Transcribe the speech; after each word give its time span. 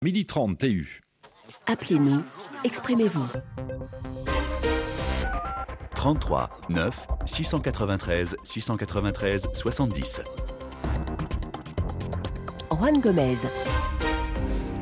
Midi 0.00 0.24
30 0.26 0.56
TU. 0.58 1.00
Appelez-nous, 1.66 2.22
exprimez-vous. 2.62 3.26
33 5.96 6.50
9 6.68 7.06
693 7.26 8.36
693 8.44 9.48
70. 9.52 10.22
Juan 12.70 13.00
Gomez. 13.00 13.38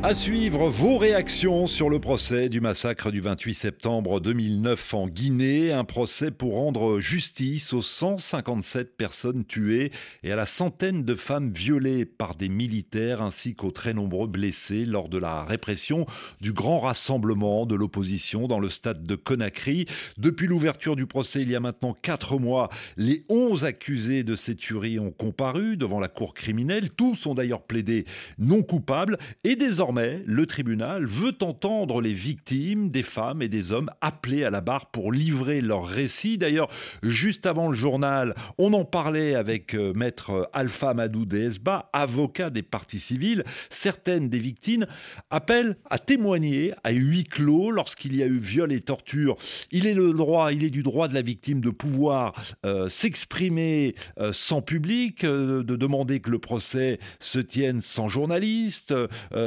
À 0.03 0.15
suivre 0.15 0.69
vos 0.69 0.99
réactions 0.99 1.67
sur 1.67 1.89
le 1.89 1.99
procès 1.99 2.49
du 2.49 2.61
massacre 2.61 3.11
du 3.11 3.21
28 3.21 3.55
septembre 3.55 4.21
2009 4.21 4.95
en 4.95 5.09
Guinée, 5.09 5.73
un 5.73 5.85
procès 5.85 6.31
pour 6.31 6.57
rendre 6.57 7.01
justice 7.01 7.73
aux 7.73 7.83
157 7.83 8.97
personnes 8.97 9.45
tuées 9.45 9.91
et 10.23 10.31
à 10.31 10.37
la 10.37 10.47
centaine 10.47 11.03
de 11.03 11.15
femmes 11.15 11.51
violées 11.51 12.05
par 12.05 12.35
des 12.35 12.51
militaires 12.51 13.23
ainsi 13.23 13.55
qu'aux 13.55 13.73
très 13.73 13.95
nombreux 13.95 14.29
blessés 14.29 14.85
lors 14.85 15.09
de 15.09 15.19
la 15.19 15.43
répression 15.45 16.07
du 16.41 16.53
grand 16.53 16.79
rassemblement 16.79 17.65
de 17.65 17.75
l'opposition 17.75 18.47
dans 18.47 18.61
le 18.61 18.69
stade 18.69 19.03
de 19.03 19.17
Conakry. 19.17 19.87
Depuis 20.19 20.47
l'ouverture 20.47 20.95
du 20.95 21.07
procès 21.07 21.41
il 21.41 21.51
y 21.51 21.57
a 21.57 21.61
maintenant 21.61 21.95
quatre 21.95 22.39
mois, 22.39 22.69
les 22.97 23.25
11 23.29 23.65
accusés 23.65 24.25
de 24.25 24.37
ces 24.37 24.55
tueries 24.55 25.01
ont 25.01 25.11
comparu 25.11 25.77
devant 25.77 26.01
la 26.01 26.09
cour 26.09 26.35
criminelle. 26.35 26.91
Tous 26.91 27.27
ont 27.27 27.35
d'ailleurs 27.35 27.63
plaidé 27.63 28.05
non 28.39 28.63
coupables 28.63 29.19
et 29.43 29.57
désormais 29.57 29.96
le 29.99 30.47
tribunal 30.47 31.07
veut 31.07 31.37
entendre 31.41 32.01
les 32.01 32.13
victimes, 32.13 32.91
des 32.91 33.03
femmes 33.03 33.43
et 33.43 33.49
des 33.49 33.73
hommes 33.73 33.91
appelés 34.01 34.45
à 34.45 34.51
la 34.51 34.61
barre 34.61 34.87
pour 34.87 35.13
livrer 35.13 35.61
leur 35.61 35.87
récit. 35.87 36.39
D'ailleurs, 36.39 36.69
juste 37.03 37.47
avant 37.47 37.69
le 37.69 37.75
journal, 37.75 38.35
on 38.59 38.73
en 38.73 38.85
parlait 38.85 39.35
avec 39.35 39.75
euh, 39.75 39.93
maître 39.95 40.49
Alpha 40.53 40.95
Madou 40.95 41.25
Desba, 41.25 41.91
avocat 41.93 42.51
des 42.51 42.63
parties 42.63 42.99
civiles. 42.99 43.45
Certaines 43.71 44.29
des 44.29 44.39
victimes 44.39 44.87
appellent 45.31 45.77
à 45.91 45.99
témoigner 45.99 46.73
à 46.85 46.93
huis 46.93 47.25
clos 47.25 47.71
lorsqu'il 47.71 48.15
y 48.17 48.23
a 48.23 48.27
eu 48.27 48.39
viol 48.39 48.73
et 48.73 48.81
torture. 48.81 49.37
Il 49.71 49.87
est 49.87 49.95
le 49.95 50.13
droit, 50.13 50.53
il 50.53 50.65
est 50.65 50.71
du 50.71 50.83
droit 50.83 51.09
de 51.09 51.15
la 51.15 51.23
victime 51.23 51.61
de 51.61 51.71
pouvoir 51.71 52.35
euh, 52.65 52.89
s'exprimer 52.89 53.95
euh, 54.19 54.33
sans 54.33 54.63
public, 54.63 55.25
de 55.25 55.63
demander 55.63 56.21
que 56.21 56.31
le 56.31 56.39
procès 56.39 56.99
se 57.21 57.39
tienne 57.39 57.81
sans 57.81 58.09
journaliste, 58.09 58.95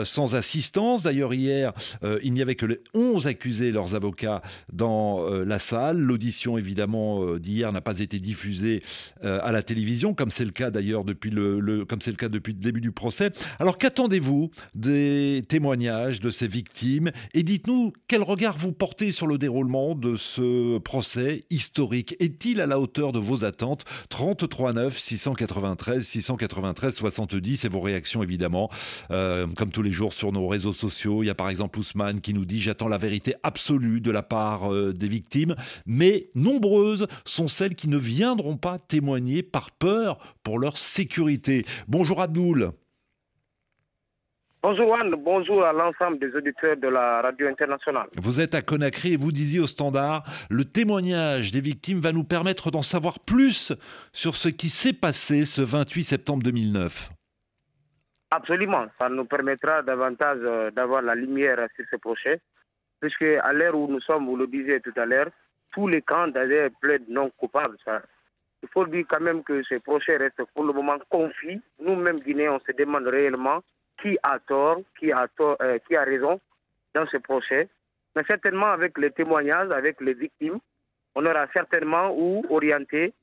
sans 0.03 0.28
assistance. 0.35 1.03
D'ailleurs, 1.03 1.33
hier, 1.33 1.73
euh, 2.03 2.19
il 2.23 2.33
n'y 2.33 2.41
avait 2.41 2.55
que 2.55 2.65
les 2.65 2.79
11 2.93 3.27
accusés 3.27 3.67
et 3.67 3.71
leurs 3.71 3.95
avocats 3.95 4.41
dans 4.71 5.25
euh, 5.25 5.43
la 5.45 5.59
salle. 5.59 5.97
L'audition, 5.97 6.57
évidemment, 6.57 7.23
euh, 7.23 7.39
d'hier 7.39 7.71
n'a 7.71 7.81
pas 7.81 7.99
été 7.99 8.19
diffusée 8.19 8.81
à 9.23 9.51
la 9.51 9.61
télévision, 9.61 10.13
comme 10.13 10.31
c'est 10.31 10.45
le 10.45 10.51
cas 10.51 10.71
d'ailleurs 10.71 11.03
depuis 11.03 11.29
le, 11.29 11.85
comme 11.85 12.01
c'est 12.01 12.11
le 12.11 12.17
cas 12.17 12.29
depuis 12.29 12.53
le 12.53 12.59
début 12.59 12.81
du 12.81 12.91
procès. 12.91 13.31
Alors, 13.59 13.77
qu'attendez-vous 13.77 14.51
des 14.75 15.41
témoignages 15.47 16.19
de 16.19 16.31
ces 16.31 16.47
victimes? 16.47 17.11
Et 17.33 17.43
dites-nous 17.43 17.93
quel 18.07 18.23
regard 18.23 18.57
vous 18.57 18.71
portez 18.71 19.11
sur 19.11 19.27
le 19.27 19.37
déroulement 19.37 19.95
de 19.95 20.15
ce 20.15 20.77
procès 20.79 21.45
historique? 21.49 22.15
Est-il 22.19 22.61
à 22.61 22.65
la 22.65 22.79
hauteur 22.79 23.11
de 23.11 23.19
vos 23.19 23.43
attentes? 23.43 23.83
33 24.09 24.73
9 24.73 24.97
693 24.97 26.05
693 26.05 26.95
70 26.95 27.65
et 27.65 27.69
vos 27.69 27.81
réactions 27.81 28.23
évidemment, 28.23 28.69
comme 29.09 29.71
tous 29.71 29.81
les 29.81 29.91
jours 29.91 30.13
sur 30.19 30.33
nos 30.33 30.47
réseaux 30.47 30.73
sociaux. 30.73 31.23
Il 31.23 31.27
y 31.27 31.29
a 31.29 31.35
par 31.35 31.49
exemple 31.49 31.79
Ousmane 31.79 32.19
qui 32.19 32.33
nous 32.33 32.45
dit 32.45 32.59
J'attends 32.59 32.89
la 32.89 32.97
vérité 32.97 33.35
absolue 33.41 34.01
de 34.01 34.11
la 34.11 34.21
part 34.21 34.71
euh, 34.71 34.91
des 34.91 35.07
victimes, 35.07 35.55
mais 35.85 36.29
nombreuses 36.35 37.07
sont 37.25 37.47
celles 37.47 37.75
qui 37.75 37.87
ne 37.87 37.97
viendront 37.97 38.57
pas 38.57 38.77
témoigner 38.79 39.43
par 39.43 39.71
peur 39.71 40.17
pour 40.43 40.59
leur 40.59 40.77
sécurité. 40.77 41.65
Bonjour 41.87 42.21
Abdoul. 42.21 42.71
Bonjour 44.61 44.93
Anne, 44.93 45.15
bonjour 45.23 45.63
à 45.63 45.71
l'ensemble 45.71 46.19
des 46.19 46.35
auditeurs 46.35 46.75
de 46.75 46.89
la 46.89 47.21
radio 47.21 47.47
internationale. 47.47 48.09
Vous 48.17 48.41
êtes 48.41 48.55
à 48.55 48.61
Conakry 48.61 49.13
et 49.13 49.15
vous 49.15 49.31
disiez 49.31 49.61
au 49.61 49.67
standard, 49.67 50.25
le 50.49 50.65
témoignage 50.65 51.53
des 51.53 51.61
victimes 51.61 52.01
va 52.01 52.11
nous 52.11 52.25
permettre 52.25 52.69
d'en 52.69 52.81
savoir 52.81 53.21
plus 53.21 53.71
sur 54.11 54.35
ce 54.35 54.49
qui 54.49 54.67
s'est 54.67 54.91
passé 54.91 55.45
ce 55.45 55.61
28 55.61 56.03
septembre 56.03 56.43
2009. 56.43 57.09
Absolument, 58.31 58.85
ça 58.99 59.09
nous 59.09 59.25
permettra 59.25 59.81
davantage 59.81 60.37
euh, 60.43 60.69
d'avoir 60.69 61.01
la 61.01 61.15
lumière 61.15 61.67
sur 61.75 61.85
ce 61.89 61.95
projet, 61.95 62.39
puisque 62.99 63.23
à 63.23 63.51
l'heure 63.53 63.73
où 63.75 63.87
nous 63.87 63.99
sommes, 64.01 64.27
vous 64.27 64.35
le 64.35 64.45
disiez 64.45 64.79
tout 64.81 64.93
à 64.97 65.05
l'heure, 65.05 65.29
tous 65.71 65.87
les 65.87 66.03
camps 66.03 66.27
d'ailleurs 66.27 66.69
plaident 66.79 67.09
non 67.09 67.31
coupables. 67.31 67.77
Il 68.61 68.69
faut 68.69 68.85
dire 68.85 69.05
quand 69.09 69.19
même 69.21 69.43
que 69.43 69.63
ce 69.63 69.75
projet 69.75 70.17
reste 70.17 70.43
pour 70.53 70.63
le 70.63 70.73
moment 70.73 70.99
conflit. 71.09 71.59
Nous-mêmes, 71.79 72.19
Guinéens, 72.19 72.53
on 72.53 72.59
se 72.59 72.71
demande 72.71 73.07
réellement 73.07 73.63
qui 74.01 74.17
a 74.21 74.37
tort, 74.39 74.81
qui 74.99 75.11
a, 75.11 75.27
tort, 75.27 75.57
euh, 75.61 75.79
qui 75.87 75.95
a 75.95 76.03
raison 76.03 76.39
dans 76.93 77.07
ce 77.07 77.17
projet. 77.17 77.67
Mais 78.15 78.23
certainement, 78.27 78.67
avec 78.67 78.97
les 78.99 79.11
témoignages, 79.11 79.71
avec 79.71 80.01
les 80.01 80.13
victimes, 80.13 80.59
on 81.15 81.25
aura 81.25 81.47
certainement 81.53 82.11
où 82.15 82.45
orienter 82.49 83.13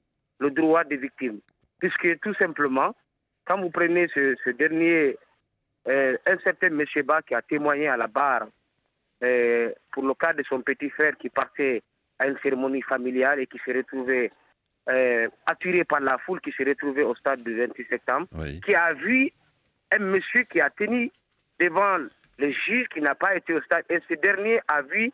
le 0.40 0.50
droit 0.50 0.82
des 0.84 0.96
victimes. 0.96 1.38
Puisque 1.78 2.18
tout 2.20 2.34
simplement, 2.34 2.94
quand 3.46 3.60
vous 3.60 3.70
prenez 3.70 4.08
ce, 4.08 4.50
dernier, 4.50 5.16
euh, 5.88 6.16
un 6.26 6.38
certain 6.38 6.66
M. 6.66 6.84
Ba 7.04 7.22
qui 7.22 7.34
a 7.34 7.42
témoigné 7.42 7.88
à 7.88 7.96
la 7.96 8.08
barre 8.08 8.46
euh, 9.22 9.72
pour 9.92 10.02
le 10.02 10.14
cas 10.14 10.34
de 10.34 10.42
son 10.42 10.60
petit 10.60 10.90
frère 10.90 11.16
qui 11.16 11.30
partait 11.30 11.82
à 12.18 12.26
une 12.26 12.36
cérémonie 12.42 12.82
familiale 12.82 13.40
et 13.40 13.46
qui 13.46 13.58
s'est 13.64 13.72
retrouvé 13.72 14.32
euh, 14.88 15.28
attiré 15.46 15.84
par 15.84 16.00
la 16.00 16.18
foule, 16.18 16.40
qui 16.40 16.52
s'est 16.52 16.64
retrouvé 16.64 17.02
au 17.04 17.14
stade 17.14 17.42
du 17.42 17.56
28 17.56 17.88
septembre, 17.88 18.26
qui 18.64 18.74
a 18.74 18.92
vu 18.94 19.30
un 19.92 19.98
monsieur 19.98 20.42
qui 20.42 20.60
a 20.60 20.70
tenu 20.70 21.10
devant 21.60 21.98
le 22.38 22.50
juge 22.50 22.88
qui 22.88 23.00
n'a 23.00 23.14
pas 23.14 23.36
été 23.36 23.54
au 23.54 23.62
stade. 23.62 23.84
Et 23.88 24.00
ce 24.08 24.14
dernier 24.14 24.60
a 24.66 24.82
vu 24.82 25.12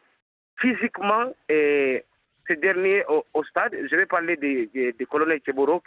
physiquement 0.57 1.35
ce 1.49 2.53
dernier 2.55 3.05
au, 3.09 3.45
stade. 3.45 3.77
Je 3.91 3.95
vais 3.95 4.07
parler 4.07 4.37
du 4.37 5.07
colonel 5.07 5.39
Tcheboro 5.41 5.83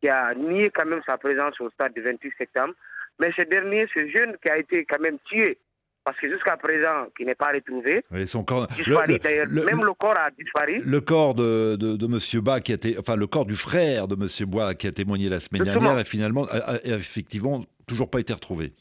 qui 0.00 0.08
a 0.08 0.34
nié 0.34 0.70
quand 0.70 0.86
même 0.86 1.02
sa 1.06 1.18
présence 1.18 1.60
au 1.60 1.70
stade 1.70 1.94
du 1.94 2.00
28 2.00 2.32
septembre. 2.38 2.74
Mais 3.20 3.32
ce 3.32 3.42
dernier, 3.42 3.86
ce 3.92 4.08
jeune 4.08 4.36
qui 4.42 4.48
a 4.48 4.58
été 4.58 4.84
quand 4.84 5.00
même 5.00 5.18
tué, 5.24 5.58
parce 6.04 6.18
que 6.20 6.30
jusqu'à 6.30 6.56
présent, 6.56 7.06
qui 7.16 7.24
n'est 7.26 7.34
pas 7.34 7.52
retrouvé, 7.52 8.02
son 8.26 8.44
corps, 8.44 8.66
même 8.86 9.84
le 9.84 9.92
corps 9.92 10.18
a 10.18 10.30
disparu. 10.30 10.80
Le 10.84 11.00
corps 11.00 11.34
de, 11.34 11.76
de, 11.76 12.06
M. 12.06 12.42
Ba, 12.42 12.60
qui 12.60 12.72
a 12.72 12.76
été, 12.76 12.96
enfin 12.98 13.16
le 13.16 13.26
corps 13.26 13.44
du 13.44 13.56
frère 13.56 14.08
de 14.08 14.14
M. 14.14 14.48
Bois 14.48 14.74
qui 14.74 14.86
a 14.86 14.92
témoigné 14.92 15.28
la 15.28 15.40
semaine 15.40 15.64
dernière, 15.64 15.98
a 15.98 16.04
finalement, 16.04 16.46
effectivement, 16.84 17.64
toujours 17.86 18.10
pas 18.10 18.20
été 18.20 18.32
retrouvé. 18.32 18.72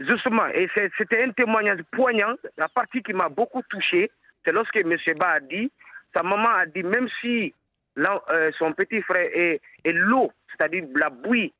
Justement, 0.00 0.46
et 0.48 0.68
c'était 0.98 1.22
un 1.22 1.30
témoignage 1.30 1.78
poignant. 1.92 2.34
La 2.58 2.68
partie 2.68 3.02
qui 3.02 3.12
m'a 3.12 3.28
beaucoup 3.28 3.62
touché, 3.70 4.10
c'est 4.44 4.52
lorsque 4.52 4.76
M. 4.76 4.94
Ba 5.16 5.28
a 5.28 5.40
dit, 5.40 5.70
sa 6.14 6.22
maman 6.22 6.48
a 6.48 6.66
dit, 6.66 6.82
même 6.82 7.08
si 7.20 7.54
euh, 7.98 8.50
son 8.58 8.72
petit 8.72 9.02
frère 9.02 9.28
et, 9.34 9.60
l'eau, 9.84 10.32
c'est-à-dire 10.50 10.84
la 10.94 11.10
bouillie, 11.10 11.52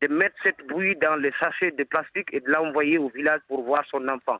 de 0.00 0.08
mettre 0.08 0.36
cette 0.42 0.66
bouillie 0.66 0.96
dans 0.96 1.16
les 1.16 1.32
sachets 1.38 1.70
de 1.70 1.84
plastique 1.84 2.28
et 2.32 2.40
de 2.40 2.50
l'envoyer 2.50 2.98
au 2.98 3.08
village 3.08 3.40
pour 3.48 3.62
voir 3.62 3.84
son 3.86 4.06
enfant. 4.08 4.38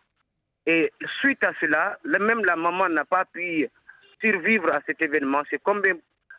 Et 0.66 0.92
suite 1.20 1.42
à 1.44 1.52
cela, 1.60 1.98
même 2.04 2.44
la 2.44 2.56
maman 2.56 2.88
n'a 2.88 3.04
pas 3.04 3.24
pu 3.24 3.68
survivre 4.20 4.72
à 4.72 4.80
cet 4.86 5.02
événement. 5.02 5.42
C'est 5.50 5.62
combien 5.62 5.94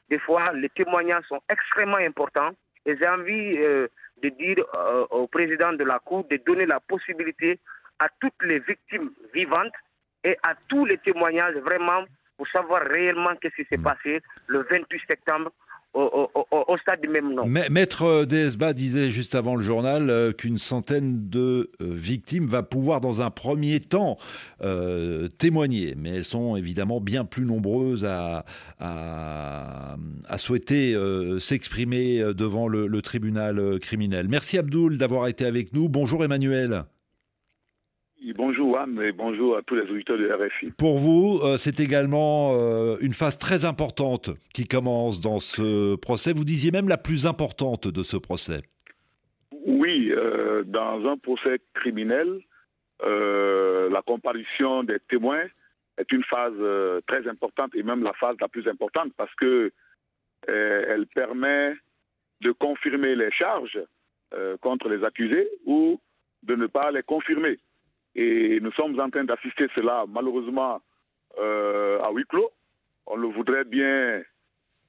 des 0.09 0.19
fois 0.19 0.53
les 0.53 0.69
témoignages 0.69 1.25
sont 1.27 1.41
extrêmement 1.49 1.97
importants. 1.97 2.51
Et 2.85 2.97
j'ai 2.97 3.07
envie 3.07 3.57
euh, 3.57 3.87
de 4.21 4.29
dire 4.29 4.63
euh, 4.75 5.05
au 5.09 5.27
président 5.27 5.73
de 5.73 5.83
la 5.83 5.99
Cour 5.99 6.25
de 6.29 6.37
donner 6.37 6.65
la 6.65 6.79
possibilité 6.79 7.59
à 7.99 8.09
toutes 8.19 8.43
les 8.43 8.59
victimes 8.59 9.11
vivantes 9.33 9.73
et 10.23 10.37
à 10.43 10.55
tous 10.67 10.85
les 10.85 10.97
témoignages 10.97 11.55
vraiment 11.55 12.03
pour 12.37 12.47
savoir 12.47 12.81
réellement 12.83 13.31
ce 13.41 13.49
qui 13.49 13.67
s'est 13.69 13.77
mm. 13.77 13.83
passé 13.83 14.21
le 14.47 14.65
28 14.69 15.01
septembre 15.07 15.51
au, 15.93 16.77
stade 16.77 17.01
du 17.01 17.07
même 17.07 17.33
nom. 17.33 17.45
Maître 17.45 18.25
DSBA 18.25 18.73
disait 18.73 19.09
juste 19.09 19.35
avant 19.35 19.55
le 19.55 19.61
journal 19.61 20.09
euh, 20.09 20.31
qu'une 20.31 20.57
centaine 20.57 21.29
de 21.29 21.71
euh, 21.81 21.93
victimes 21.93 22.47
va 22.47 22.63
pouvoir 22.63 22.99
dans 22.99 23.21
un 23.21 23.29
premier 23.29 23.79
temps 23.79 24.17
euh, 24.61 25.27
témoigner, 25.27 25.93
mais 25.97 26.09
elles 26.09 26.23
sont 26.23 26.55
évidemment 26.55 26.99
bien 26.99 27.25
plus 27.25 27.45
nombreuses 27.45 28.05
à, 28.05 28.45
à, 28.79 29.97
souhaiter 30.37 30.95
s'exprimer 31.39 32.33
devant 32.33 32.67
le, 32.67 32.87
le, 32.87 33.01
tribunal 33.01 33.79
criminel. 33.79 34.27
Merci 34.27 34.57
Abdoul 34.57 34.97
d'avoir 34.97 35.27
été 35.27 35.45
avec 35.45 35.73
nous. 35.73 35.89
Bonjour 35.89 36.23
Emmanuel. 36.23 36.83
Bonjour 38.31 38.79
Anne 38.79 39.01
et 39.03 39.11
bonjour 39.11 39.57
à 39.57 39.61
tous 39.63 39.75
les 39.75 39.81
auditeurs 39.81 40.17
de 40.17 40.31
RFI. 40.31 40.71
Pour 40.71 40.97
vous, 40.97 41.41
euh, 41.43 41.57
c'est 41.57 41.81
également 41.81 42.53
euh, 42.53 42.95
une 43.01 43.13
phase 43.13 43.37
très 43.37 43.65
importante 43.65 44.29
qui 44.53 44.65
commence 44.65 45.19
dans 45.19 45.41
ce 45.41 45.95
procès. 45.95 46.31
Vous 46.31 46.45
disiez 46.45 46.71
même 46.71 46.87
la 46.87 46.97
plus 46.97 47.25
importante 47.25 47.89
de 47.89 48.01
ce 48.01 48.15
procès. 48.15 48.61
Oui, 49.65 50.13
euh, 50.15 50.63
dans 50.63 51.05
un 51.05 51.17
procès 51.17 51.59
criminel, 51.73 52.39
la 53.01 54.01
comparution 54.05 54.83
des 54.83 54.99
témoins 54.99 55.43
est 55.97 56.09
une 56.13 56.23
phase 56.23 56.53
très 57.05 57.27
importante 57.27 57.75
et 57.75 57.83
même 57.83 58.01
la 58.01 58.13
phase 58.13 58.37
la 58.39 58.47
plus 58.47 58.65
importante 58.69 59.11
parce 59.17 59.33
que 59.35 59.71
elle 60.47 61.05
permet 61.13 61.73
de 62.39 62.51
confirmer 62.51 63.17
les 63.17 63.29
charges 63.29 63.81
contre 64.61 64.87
les 64.87 65.03
accusés 65.03 65.49
ou 65.65 65.99
de 66.43 66.55
ne 66.55 66.65
pas 66.67 66.91
les 66.91 67.03
confirmer. 67.03 67.59
Et 68.15 68.59
nous 68.61 68.71
sommes 68.71 68.99
en 68.99 69.09
train 69.09 69.23
d'assister 69.23 69.67
cela, 69.75 70.05
malheureusement, 70.07 70.81
euh, 71.39 71.99
à 72.01 72.11
huis 72.11 72.25
clos. 72.27 72.51
On 73.07 73.15
le 73.15 73.27
voudrait 73.27 73.65
bien 73.65 74.21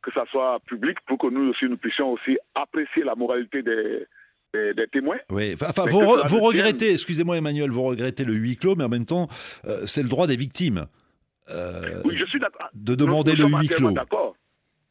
que 0.02 0.12
ça 0.12 0.24
soit 0.30 0.60
public 0.66 0.98
pour 1.06 1.18
que 1.18 1.28
nous 1.28 1.50
aussi, 1.50 1.64
nous 1.66 1.78
puissions 1.78 2.12
aussi 2.12 2.38
apprécier 2.54 3.02
la 3.02 3.14
moralité 3.14 3.62
des, 3.62 4.06
des, 4.52 4.86
témoins. 4.88 5.16
Oui, 5.30 5.54
enfin, 5.54 5.86
vous, 5.86 6.00
regrettez, 6.40 6.92
excusez-moi 6.92 7.38
Emmanuel, 7.38 7.70
vous 7.70 7.82
regrettez 7.82 8.24
le 8.24 8.34
huis 8.34 8.56
clos, 8.56 8.76
mais 8.76 8.84
en 8.84 8.90
même 8.90 9.06
temps, 9.06 9.28
euh, 9.64 9.86
c'est 9.86 10.02
le 10.02 10.08
droit 10.08 10.26
des 10.26 10.36
victimes. 10.36 10.86
Euh, 11.48 12.02
oui, 12.04 12.16
je 12.16 12.26
suis. 12.26 12.38
De 12.74 12.94
demander 12.94 13.34
le 13.34 13.46
huis 13.46 13.68
clos. 13.68 13.92
D'accord. 13.92 14.36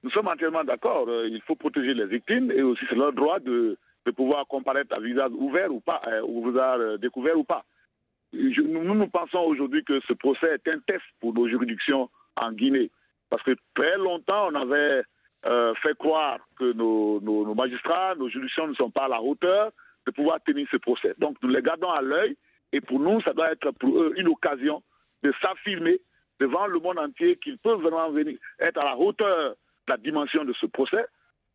Nous 0.01 0.09
sommes 0.09 0.27
entièrement 0.27 0.63
d'accord. 0.63 1.07
Il 1.07 1.41
faut 1.45 1.55
protéger 1.55 1.93
les 1.93 2.07
victimes 2.07 2.51
et 2.51 2.61
aussi 2.61 2.83
c'est 2.89 2.95
leur 2.95 3.13
droit 3.13 3.39
de, 3.39 3.77
de 4.05 4.11
pouvoir 4.11 4.45
comparaître 4.47 4.95
à 4.95 4.99
visage 4.99 5.31
ouvert 5.37 5.71
ou 5.71 5.79
pas, 5.79 6.01
ou 6.27 6.49
visage 6.49 6.99
découvert 6.99 7.37
ou 7.37 7.43
pas 7.43 7.63
nous, 8.33 9.07
pensons 9.07 9.39
aujourd'hui 9.39 9.83
que 9.83 9.99
ce 10.01 10.13
procès 10.13 10.53
est 10.53 10.67
un 10.67 10.79
test 10.79 11.03
pour 11.19 11.33
nos 11.33 11.47
juridictions 11.47 12.09
en 12.35 12.51
Guinée. 12.51 12.91
Parce 13.29 13.43
que 13.43 13.55
très 13.73 13.97
longtemps, 13.97 14.49
on 14.51 14.55
avait 14.55 15.03
euh, 15.45 15.73
fait 15.75 15.97
croire 15.97 16.39
que 16.57 16.73
nos, 16.73 17.53
magistrats, 17.53 18.15
nos 18.15 18.29
juridictions 18.29 18.67
ne 18.67 18.73
sont 18.73 18.89
pas 18.89 19.05
à 19.05 19.07
la 19.07 19.21
hauteur 19.21 19.71
de 20.05 20.11
pouvoir 20.11 20.41
tenir 20.43 20.67
ce 20.71 20.77
procès. 20.77 21.13
Donc 21.17 21.37
nous 21.41 21.49
les 21.49 21.61
gardons 21.61 21.89
à 21.89 22.01
l'œil 22.01 22.35
et 22.71 22.81
pour 22.81 22.99
nous, 22.99 23.21
ça 23.21 23.33
doit 23.33 23.51
être 23.51 23.71
pour 23.71 24.01
eux 24.01 24.13
une 24.17 24.27
occasion 24.27 24.83
de 25.21 25.33
s'affirmer 25.41 26.01
devant 26.39 26.67
le 26.67 26.79
monde 26.79 26.99
entier 26.99 27.37
qu'ils 27.37 27.57
peuvent 27.57 27.81
vraiment 27.81 28.09
venir 28.11 28.37
être 28.59 28.79
à 28.79 28.83
la 28.83 28.97
hauteur 28.97 29.51
de 29.51 29.91
la 29.91 29.97
dimension 29.97 30.43
de 30.43 30.53
ce 30.53 30.65
procès 30.65 31.05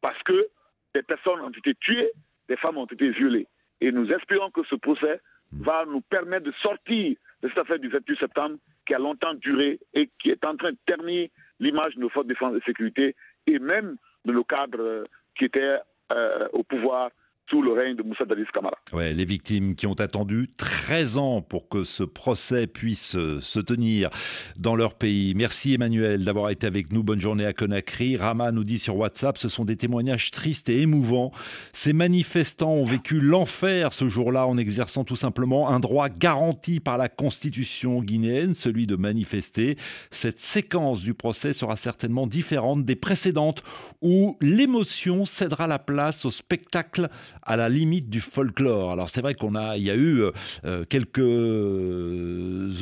parce 0.00 0.22
que 0.22 0.48
des 0.94 1.02
personnes 1.02 1.40
ont 1.40 1.50
été 1.50 1.74
tuées, 1.74 2.12
des 2.48 2.56
femmes 2.56 2.78
ont 2.78 2.86
été 2.86 3.10
violées. 3.10 3.46
Et 3.80 3.92
nous 3.92 4.10
espérons 4.10 4.50
que 4.50 4.64
ce 4.64 4.74
procès 4.76 5.20
va 5.52 5.84
nous 5.86 6.00
permettre 6.00 6.46
de 6.46 6.52
sortir 6.52 7.16
de 7.42 7.48
cette 7.48 7.58
affaire 7.58 7.78
du 7.78 7.88
28 7.88 8.18
septembre 8.18 8.56
qui 8.84 8.94
a 8.94 8.98
longtemps 8.98 9.34
duré 9.34 9.78
et 9.94 10.10
qui 10.18 10.30
est 10.30 10.44
en 10.44 10.56
train 10.56 10.72
de 10.72 10.78
ternir 10.86 11.28
l'image 11.60 11.94
de 11.96 12.00
nos 12.00 12.08
forces 12.08 12.26
de 12.26 12.32
défense 12.32 12.52
et 12.52 12.60
de 12.60 12.64
sécurité 12.64 13.16
et 13.46 13.58
même 13.58 13.96
de 14.24 14.32
nos 14.32 14.44
cadres 14.44 15.04
qui 15.36 15.44
étaient 15.44 15.78
euh, 16.12 16.48
au 16.52 16.62
pouvoir 16.62 17.10
sous 17.48 17.62
le 17.62 17.72
règne 17.72 17.96
de 17.96 18.02
Moussa 18.02 18.24
Dadis 18.24 18.44
Kamara. 18.52 18.76
Ouais, 18.92 19.12
les 19.12 19.24
victimes 19.24 19.74
qui 19.74 19.86
ont 19.86 19.94
attendu 19.94 20.48
13 20.58 21.18
ans 21.18 21.40
pour 21.40 21.68
que 21.68 21.84
ce 21.84 22.02
procès 22.02 22.66
puisse 22.66 23.16
euh, 23.16 23.40
se 23.40 23.58
tenir 23.58 24.10
dans 24.58 24.76
leur 24.76 24.94
pays. 24.94 25.34
Merci 25.34 25.74
Emmanuel 25.74 26.24
d'avoir 26.24 26.50
été 26.50 26.66
avec 26.66 26.92
nous. 26.92 27.02
Bonne 27.02 27.20
journée 27.20 27.46
à 27.46 27.52
Conakry. 27.52 28.16
Rama 28.16 28.52
nous 28.52 28.64
dit 28.64 28.78
sur 28.78 28.96
WhatsApp, 28.96 29.38
ce 29.38 29.48
sont 29.48 29.64
des 29.64 29.76
témoignages 29.76 30.30
tristes 30.30 30.68
et 30.68 30.80
émouvants. 30.80 31.32
Ces 31.72 31.92
manifestants 31.92 32.72
ont 32.72 32.84
vécu 32.84 33.20
l'enfer 33.20 33.92
ce 33.92 34.08
jour-là 34.08 34.46
en 34.46 34.58
exerçant 34.58 35.04
tout 35.04 35.16
simplement 35.16 35.70
un 35.70 35.80
droit 35.80 36.08
garanti 36.08 36.80
par 36.80 36.98
la 36.98 37.08
constitution 37.08 38.02
guinéenne, 38.02 38.54
celui 38.54 38.86
de 38.86 38.96
manifester. 38.96 39.76
Cette 40.10 40.40
séquence 40.40 41.02
du 41.02 41.14
procès 41.14 41.52
sera 41.52 41.76
certainement 41.76 42.26
différente 42.26 42.84
des 42.84 42.96
précédentes 42.96 43.62
où 44.02 44.36
l'émotion 44.40 45.24
cédera 45.24 45.66
la 45.66 45.78
place 45.78 46.24
au 46.24 46.30
spectacle 46.30 47.08
à 47.42 47.56
la 47.56 47.68
limite 47.68 48.08
du 48.08 48.20
folklore. 48.20 48.92
Alors 48.92 49.08
c'est 49.08 49.20
vrai 49.20 49.34
qu'on 49.34 49.54
a, 49.54 49.76
y 49.76 49.90
a 49.90 49.94
eu 49.94 50.20
euh, 50.20 50.30
euh, 50.64 50.84
quelques 50.88 51.18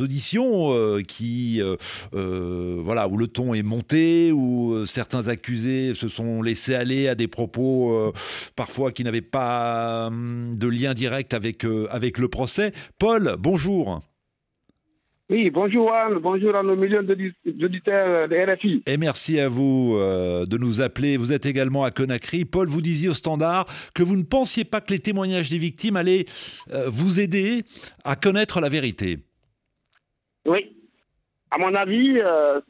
auditions 0.01 0.73
euh, 0.73 1.03
qui, 1.03 1.61
voilà, 2.13 3.09
où 3.09 3.17
le 3.17 3.27
ton 3.27 3.55
est 3.55 3.63
monté, 3.63 4.33
où 4.33 4.87
certains 4.87 5.29
accusés 5.29 5.95
se 5.95 6.09
sont 6.09 6.43
laissés 6.43 6.75
aller 6.75 7.09
à 7.09 7.15
des 7.15 7.29
propos 7.29 8.13
parfois 8.55 8.93
qui 8.93 9.05
n'avaient 9.05 9.21
pas 9.21 10.07
hum, 10.07 10.57
de 10.57 10.69
lien 10.69 10.95
direct 10.95 11.35
avec 11.35 11.67
avec 11.91 12.19
le 12.19 12.29
procès. 12.29 12.73
Paul, 12.99 13.37
bonjour. 13.39 14.03
Oui, 15.29 15.51
bonjour 15.51 15.93
Anne, 15.93 16.21
bonjour 16.21 16.55
à 16.55 16.63
nos 16.63 16.77
millions 16.77 17.03
d'auditeurs 17.03 18.29
de 18.29 18.37
RFI. 18.37 18.85
Et 18.87 18.97
merci 18.97 19.41
à 19.41 19.49
vous 19.49 19.97
euh, 19.97 20.47
de 20.47 20.57
nous 20.57 20.81
appeler. 20.81 21.17
Vous 21.17 21.33
êtes 21.33 21.47
également 21.47 21.83
à 21.83 21.91
Conakry. 21.91 22.45
Paul, 22.45 22.69
vous 22.69 22.81
disiez 22.81 23.09
au 23.09 23.15
standard 23.15 23.67
que 23.93 24.05
vous 24.05 24.15
ne 24.15 24.23
pensiez 24.23 24.65
pas 24.65 24.81
que 24.81 24.93
les 24.93 25.01
témoignages 25.01 25.51
des 25.51 25.59
victimes 25.59 25.97
allaient 25.97 26.27
euh, 26.73 26.89
vous 26.89 27.19
aider 27.19 27.65
à 28.05 28.15
connaître 28.15 28.61
la 28.61 28.69
vérité. 28.69 29.19
Oui. 30.47 30.77
À 31.51 31.59
mon 31.59 31.75
avis, 31.75 32.21
euh, 32.21 32.61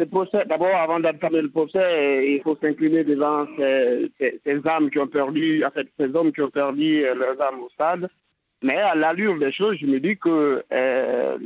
d'abord, 0.48 0.76
avant 0.76 0.98
d'entamer 0.98 1.42
le 1.42 1.50
procès, 1.50 2.24
il 2.26 2.40
faut 2.40 2.56
s'incliner 2.62 3.04
devant 3.04 3.46
ces, 3.58 4.10
ces, 4.18 4.66
âmes 4.66 4.88
qui 4.88 4.98
ont 4.98 5.08
perdu, 5.08 5.62
en 5.62 5.70
fait, 5.70 5.88
ces 6.00 6.06
hommes 6.14 6.32
qui 6.32 6.40
ont 6.40 6.50
perdu 6.50 7.02
leurs 7.02 7.38
âmes 7.38 7.60
au 7.60 7.68
stade. 7.68 8.08
Mais 8.66 8.78
à 8.78 8.96
l'allure 8.96 9.38
des 9.38 9.52
choses, 9.52 9.76
je 9.80 9.86
me 9.86 10.00
dis 10.00 10.16
que 10.16 10.64
euh, 10.72 11.38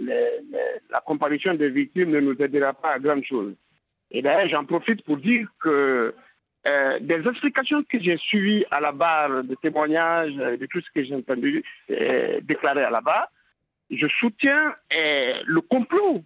la 0.90 1.00
comparution 1.02 1.52
des 1.52 1.68
victimes 1.68 2.10
ne 2.12 2.20
nous 2.20 2.34
aidera 2.40 2.72
pas 2.72 2.92
à 2.92 2.98
grand 2.98 3.22
chose. 3.22 3.52
Et 4.10 4.22
d'ailleurs, 4.22 4.48
j'en 4.48 4.64
profite 4.64 5.04
pour 5.04 5.18
dire 5.18 5.46
que 5.62 6.14
euh, 6.66 6.98
des 7.00 7.28
explications 7.28 7.82
que 7.82 8.00
j'ai 8.00 8.16
suivies 8.16 8.64
à 8.70 8.80
la 8.80 8.92
barre, 8.92 9.44
de 9.44 9.54
témoignages, 9.54 10.32
euh, 10.38 10.56
de 10.56 10.64
tout 10.64 10.80
ce 10.80 10.90
que 10.94 11.02
j'ai 11.04 11.14
entendu 11.14 11.62
déclarer 12.40 12.84
à 12.84 12.90
la 12.90 13.02
barre, 13.02 13.28
je 13.90 14.06
soutiens 14.06 14.74
le 14.90 15.60
complot 15.60 16.24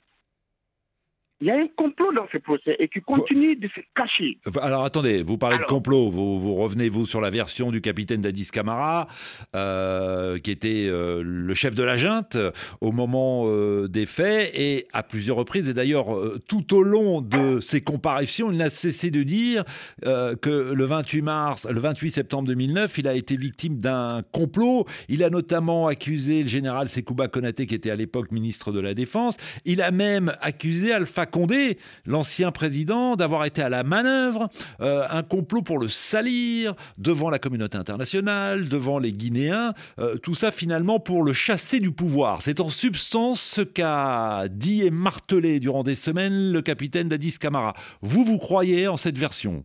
il 1.44 1.48
y 1.48 1.50
a 1.50 1.56
un 1.56 1.68
complot 1.76 2.10
dans 2.14 2.26
ce 2.32 2.38
procès 2.38 2.74
et 2.78 2.88
qui 2.88 3.02
continue 3.02 3.54
de 3.54 3.68
se 3.68 3.80
cacher. 3.94 4.38
Alors 4.62 4.82
attendez, 4.82 5.22
vous 5.22 5.36
parlez 5.36 5.58
de 5.58 5.64
complot, 5.64 6.08
vous, 6.08 6.40
vous 6.40 6.54
revenez 6.54 6.88
vous 6.88 7.04
sur 7.04 7.20
la 7.20 7.28
version 7.28 7.70
du 7.70 7.82
capitaine 7.82 8.22
Dadis 8.22 8.48
Camara, 8.50 9.08
euh, 9.54 10.38
qui 10.38 10.50
était 10.50 10.86
euh, 10.88 11.22
le 11.22 11.52
chef 11.52 11.74
de 11.74 11.82
la 11.82 11.98
junte 11.98 12.38
au 12.80 12.92
moment 12.92 13.42
euh, 13.44 13.88
des 13.88 14.06
faits 14.06 14.52
et 14.54 14.86
à 14.94 15.02
plusieurs 15.02 15.36
reprises, 15.36 15.68
et 15.68 15.74
d'ailleurs 15.74 16.06
tout 16.48 16.74
au 16.74 16.82
long 16.82 17.20
de 17.20 17.60
ses 17.60 17.82
comparaisons, 17.82 18.50
il 18.50 18.56
n'a 18.56 18.70
cessé 18.70 19.10
de 19.10 19.22
dire 19.22 19.64
que 20.02 20.72
le 20.72 20.84
28 20.86 21.20
mars, 21.20 21.66
le 21.70 21.78
28 21.78 22.10
septembre 22.10 22.48
2009, 22.48 22.96
il 22.96 23.06
a 23.06 23.14
été 23.14 23.36
victime 23.36 23.76
d'un 23.76 24.22
complot. 24.32 24.86
Il 25.10 25.22
a 25.22 25.28
notamment 25.28 25.88
accusé 25.88 26.42
le 26.42 26.48
général 26.48 26.88
Sekouba 26.88 27.28
Konaté, 27.28 27.66
qui 27.66 27.74
était 27.74 27.90
à 27.90 27.96
l'époque 27.96 28.32
ministre 28.32 28.72
de 28.72 28.80
la 28.80 28.94
Défense. 28.94 29.36
Il 29.66 29.82
a 29.82 29.90
même 29.90 30.32
accusé 30.40 30.90
Alpha 30.90 31.26
Condé, 31.34 31.78
l'ancien 32.06 32.52
président, 32.52 33.16
d'avoir 33.16 33.44
été 33.44 33.60
à 33.60 33.68
la 33.68 33.82
manœuvre, 33.82 34.48
euh, 34.80 35.04
un 35.10 35.24
complot 35.24 35.62
pour 35.62 35.80
le 35.80 35.88
salir 35.88 36.76
devant 36.96 37.28
la 37.28 37.40
communauté 37.40 37.76
internationale, 37.76 38.68
devant 38.68 39.00
les 39.00 39.10
Guinéens, 39.10 39.74
euh, 39.98 40.14
tout 40.16 40.36
ça 40.36 40.52
finalement 40.52 41.00
pour 41.00 41.24
le 41.24 41.32
chasser 41.32 41.80
du 41.80 41.90
pouvoir. 41.90 42.40
C'est 42.40 42.60
en 42.60 42.68
substance 42.68 43.42
ce 43.42 43.62
qu'a 43.62 44.46
dit 44.48 44.86
et 44.86 44.92
martelé 44.92 45.58
durant 45.58 45.82
des 45.82 45.96
semaines 45.96 46.52
le 46.52 46.62
capitaine 46.62 47.08
Dadis 47.08 47.36
Camara. 47.40 47.74
Vous, 48.00 48.24
vous 48.24 48.38
croyez 48.38 48.86
en 48.86 48.96
cette 48.96 49.18
version? 49.18 49.64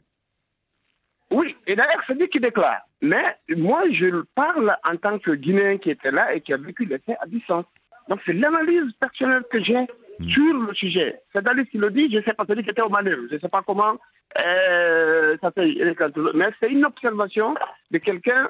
Oui, 1.29 1.55
et 1.67 1.75
d'ailleurs, 1.75 2.01
c'est 2.07 2.15
lui 2.15 2.29
qui 2.29 2.39
déclare. 2.39 2.81
Mais 3.03 3.37
moi, 3.55 3.83
je 3.91 4.23
parle 4.33 4.75
en 4.91 4.97
tant 4.97 5.19
que 5.19 5.35
Guinéen 5.35 5.77
qui 5.77 5.91
était 5.91 6.09
là 6.09 6.33
et 6.33 6.41
qui 6.41 6.51
a 6.51 6.57
vécu 6.57 6.85
les 6.85 6.97
faits 6.97 7.17
à 7.21 7.27
distance. 7.27 7.65
Donc, 8.07 8.21
c'est 8.25 8.33
l'analyse 8.33 8.91
personnelle 8.99 9.43
que 9.51 9.63
j'ai 9.63 9.85
Hmm. 10.19 10.27
sur 10.27 10.53
le 10.53 10.73
sujet. 10.73 11.21
C'est-à-dire 11.31 11.65
qu'il 11.69 11.79
le 11.79 11.91
dit, 11.91 12.11
je 12.11 12.17
ne 12.17 12.23
sais 12.23 12.33
pas, 12.33 12.43
c'est 12.47 12.55
lui 12.55 12.63
qui 12.63 12.69
était 12.69 12.81
au 12.81 12.89
manœuvre, 12.89 13.23
je 13.29 13.35
ne 13.35 13.39
sais 13.39 13.47
pas 13.47 13.63
comment 13.65 13.97
euh, 14.43 15.37
ça 15.41 15.51
fait, 15.51 15.95
mais 16.33 16.49
c'est 16.59 16.69
une 16.69 16.85
observation 16.85 17.55
de 17.89 17.97
quelqu'un 17.99 18.49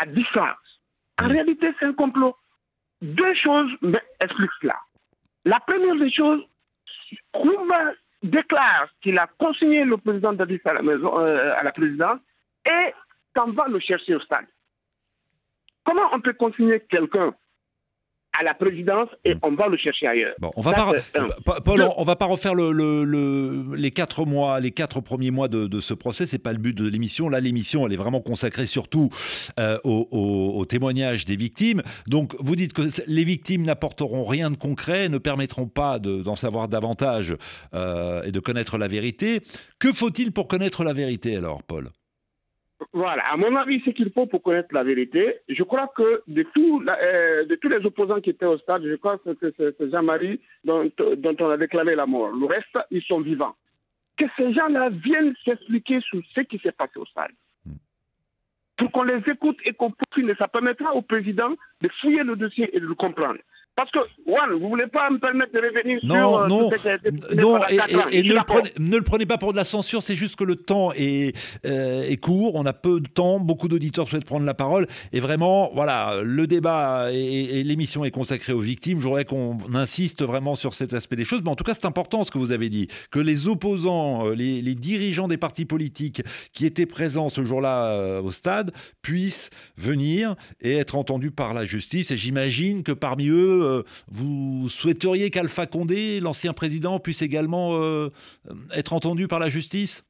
à 0.00 0.06
distance. 0.06 0.80
En 1.20 1.26
hmm. 1.26 1.32
réalité, 1.32 1.74
c'est 1.78 1.86
un 1.86 1.92
complot. 1.92 2.34
Deux 3.02 3.34
choses 3.34 3.70
expliquent 4.20 4.50
cela. 4.62 4.76
La 5.44 5.60
première 5.60 5.96
des 5.96 6.10
choses, 6.10 6.42
Koumba 7.32 7.92
déclare 8.22 8.88
qu'il 9.02 9.18
a 9.18 9.26
consigné 9.38 9.84
le 9.84 9.98
président 9.98 10.32
Dadis 10.32 10.60
à 10.64 10.72
la 10.72 10.82
maison, 10.82 11.18
euh, 11.18 11.54
à 11.56 11.62
la 11.62 11.72
présidence, 11.72 12.20
et 12.64 12.94
qu'on 13.34 13.52
va 13.52 13.68
le 13.68 13.78
chercher 13.80 14.14
au 14.14 14.20
stade. 14.20 14.46
Comment 15.84 16.08
on 16.12 16.20
peut 16.20 16.32
consigner 16.32 16.80
quelqu'un 16.80 17.34
à 18.38 18.42
la 18.42 18.54
présidence 18.54 19.08
et 19.24 19.34
hmm. 19.34 19.38
on 19.42 19.52
va 19.52 19.68
le 19.68 19.76
chercher 19.76 20.06
ailleurs. 20.06 20.34
Bon, 20.38 20.50
on 20.56 20.62
va 20.62 20.72
pas, 20.72 21.60
Paul, 21.60 21.88
on, 21.96 22.04
va 22.04 22.16
pas 22.16 22.26
refaire 22.26 22.54
le, 22.54 23.74
les 23.74 23.90
quatre 23.90 24.24
mois, 24.24 24.60
les 24.60 24.70
quatre 24.70 25.00
premiers 25.00 25.30
mois 25.30 25.48
de, 25.48 25.80
ce 25.80 25.94
procès. 25.94 26.26
C'est 26.26 26.38
pas 26.38 26.52
le 26.52 26.58
but 26.58 26.76
de 26.76 26.88
l'émission. 26.88 27.28
Là, 27.28 27.40
l'émission, 27.40 27.86
elle 27.86 27.92
est 27.92 27.98
vraiment 27.98 28.20
consacrée 28.20 28.66
surtout 28.66 29.10
euh, 29.58 29.78
au, 29.84 30.64
témoignage 30.66 31.24
des 31.24 31.36
victimes. 31.36 31.82
Donc, 32.06 32.34
vous 32.38 32.56
dites 32.56 32.72
que 32.72 32.82
les 33.06 33.24
victimes 33.24 33.62
n'apporteront 33.62 34.24
rien 34.24 34.50
de 34.50 34.56
concret, 34.56 35.08
ne 35.08 35.18
permettront 35.18 35.66
pas 35.66 35.98
d'en 35.98 36.36
savoir 36.36 36.68
davantage 36.68 37.36
euh, 37.74 38.22
et 38.24 38.32
de 38.32 38.40
connaître 38.40 38.78
la 38.78 38.88
vérité. 38.88 39.40
Que 39.78 39.92
faut-il 39.92 40.32
pour 40.32 40.48
connaître 40.48 40.84
la 40.84 40.92
vérité 40.92 41.36
alors, 41.36 41.62
Paul? 41.62 41.90
Voilà, 42.92 43.22
à 43.30 43.36
mon 43.36 43.54
avis, 43.56 43.80
ce 43.80 43.90
qu'il 43.90 44.10
faut 44.12 44.26
pour 44.26 44.42
connaître 44.42 44.68
la 44.72 44.84
vérité, 44.84 45.36
je 45.48 45.62
crois 45.62 45.90
que 45.96 46.22
de, 46.26 46.44
euh, 46.58 47.56
tous 47.60 47.68
les 47.68 47.86
opposants 47.86 48.20
qui 48.20 48.30
étaient 48.30 48.46
au 48.46 48.58
stade, 48.58 48.82
je 48.84 48.94
crois 48.96 49.18
que 49.18 49.30
c'est 49.40 49.90
Jean-Marie 49.90 50.40
dont, 50.64 50.90
on 50.98 51.50
a 51.50 51.56
déclaré 51.56 51.94
la 51.94 52.06
mort. 52.06 52.30
Le 52.32 52.46
reste, 52.46 52.78
ils 52.90 53.02
sont 53.02 53.20
vivants. 53.20 53.54
Que 54.16 54.26
ces 54.36 54.52
gens-là 54.52 54.90
viennent 54.90 55.34
s'expliquer 55.44 56.00
sur 56.00 56.20
ce 56.34 56.40
qui 56.40 56.58
s'est 56.58 56.72
passé 56.72 56.98
au 56.98 57.06
stade. 57.06 57.32
Pour 58.76 58.92
qu'on 58.92 59.04
les 59.04 59.22
écoute 59.26 59.58
et 59.64 59.72
qu'on 59.72 59.90
poursuive, 59.90 60.34
ça 60.38 60.48
permettra 60.48 60.94
au 60.94 61.00
président 61.00 61.54
de 61.80 61.88
fouiller 62.00 62.24
le 62.24 62.36
dossier 62.36 62.74
et 62.76 62.80
de 62.80 62.86
le 62.86 62.94
comprendre. 62.94 63.38
Parce 63.76 63.90
que, 63.90 63.98
Juan, 64.26 64.50
vous 64.52 64.58
ne 64.64 64.68
voulez 64.70 64.86
pas 64.86 65.10
me 65.10 65.18
permettre 65.18 65.52
de 65.52 65.58
revenir 65.58 65.98
non, 66.02 66.14
sur... 66.14 66.38
euh, 66.40 66.48
non, 66.48 66.70
été- 66.72 67.36
non, 67.36 67.60
et, 67.68 68.18
et- 68.18 68.22
ne, 68.22 68.32
le 68.32 68.40
prenez, 68.46 68.70
ne 68.78 68.96
le 68.96 69.02
prenez 69.02 69.26
pas 69.26 69.36
pour 69.36 69.52
de 69.52 69.58
la 69.58 69.64
censure, 69.64 70.02
c'est 70.02 70.14
juste 70.14 70.34
que 70.36 70.44
le 70.44 70.56
temps 70.56 70.92
est, 70.94 71.36
euh, 71.66 72.02
est 72.08 72.16
court, 72.16 72.54
on 72.54 72.64
a 72.64 72.72
peu 72.72 73.00
de 73.00 73.06
temps, 73.06 73.38
beaucoup 73.38 73.68
d'auditeurs 73.68 74.08
souhaitent 74.08 74.24
prendre 74.24 74.46
la 74.46 74.54
parole, 74.54 74.86
et 75.12 75.20
vraiment, 75.20 75.70
voilà, 75.74 76.22
le 76.24 76.46
débat 76.46 77.12
et, 77.12 77.60
et 77.60 77.64
l'émission 77.64 78.02
est 78.06 78.10
consacrée 78.10 78.54
aux 78.54 78.60
victimes. 78.60 78.98
Je 79.00 79.04
voudrais 79.08 79.26
qu'on 79.26 79.58
insiste 79.74 80.22
vraiment 80.24 80.54
sur 80.54 80.72
cet 80.72 80.94
aspect 80.94 81.16
des 81.16 81.26
choses, 81.26 81.42
mais 81.44 81.50
en 81.50 81.56
tout 81.56 81.64
cas, 81.64 81.74
c'est 81.74 81.84
important 81.84 82.24
ce 82.24 82.30
que 82.30 82.38
vous 82.38 82.52
avez 82.52 82.70
dit, 82.70 82.88
que 83.10 83.20
les 83.20 83.46
opposants, 83.46 84.26
euh, 84.28 84.34
les, 84.34 84.62
les 84.62 84.74
dirigeants 84.74 85.28
des 85.28 85.36
partis 85.36 85.66
politiques 85.66 86.22
qui 86.54 86.64
étaient 86.64 86.86
présents 86.86 87.28
ce 87.28 87.44
jour-là 87.44 87.90
euh, 87.92 88.22
au 88.22 88.30
stade 88.30 88.72
puissent 89.02 89.50
venir 89.76 90.34
et 90.62 90.76
être 90.78 90.96
entendus 90.96 91.30
par 91.30 91.52
la 91.52 91.66
justice. 91.66 92.10
Et 92.10 92.16
j'imagine 92.16 92.82
que 92.82 92.92
parmi 92.92 93.28
eux, 93.28 93.64
euh, 93.66 93.82
vous 94.08 94.68
souhaiteriez 94.68 95.30
qu'Alpha 95.30 95.66
Condé, 95.66 96.20
l'ancien 96.20 96.52
président, 96.52 96.98
puisse 96.98 97.22
également 97.22 97.76
euh, 97.82 98.10
être 98.72 98.92
entendu 98.92 99.28
par 99.28 99.38
la 99.38 99.48
justice? 99.48 100.04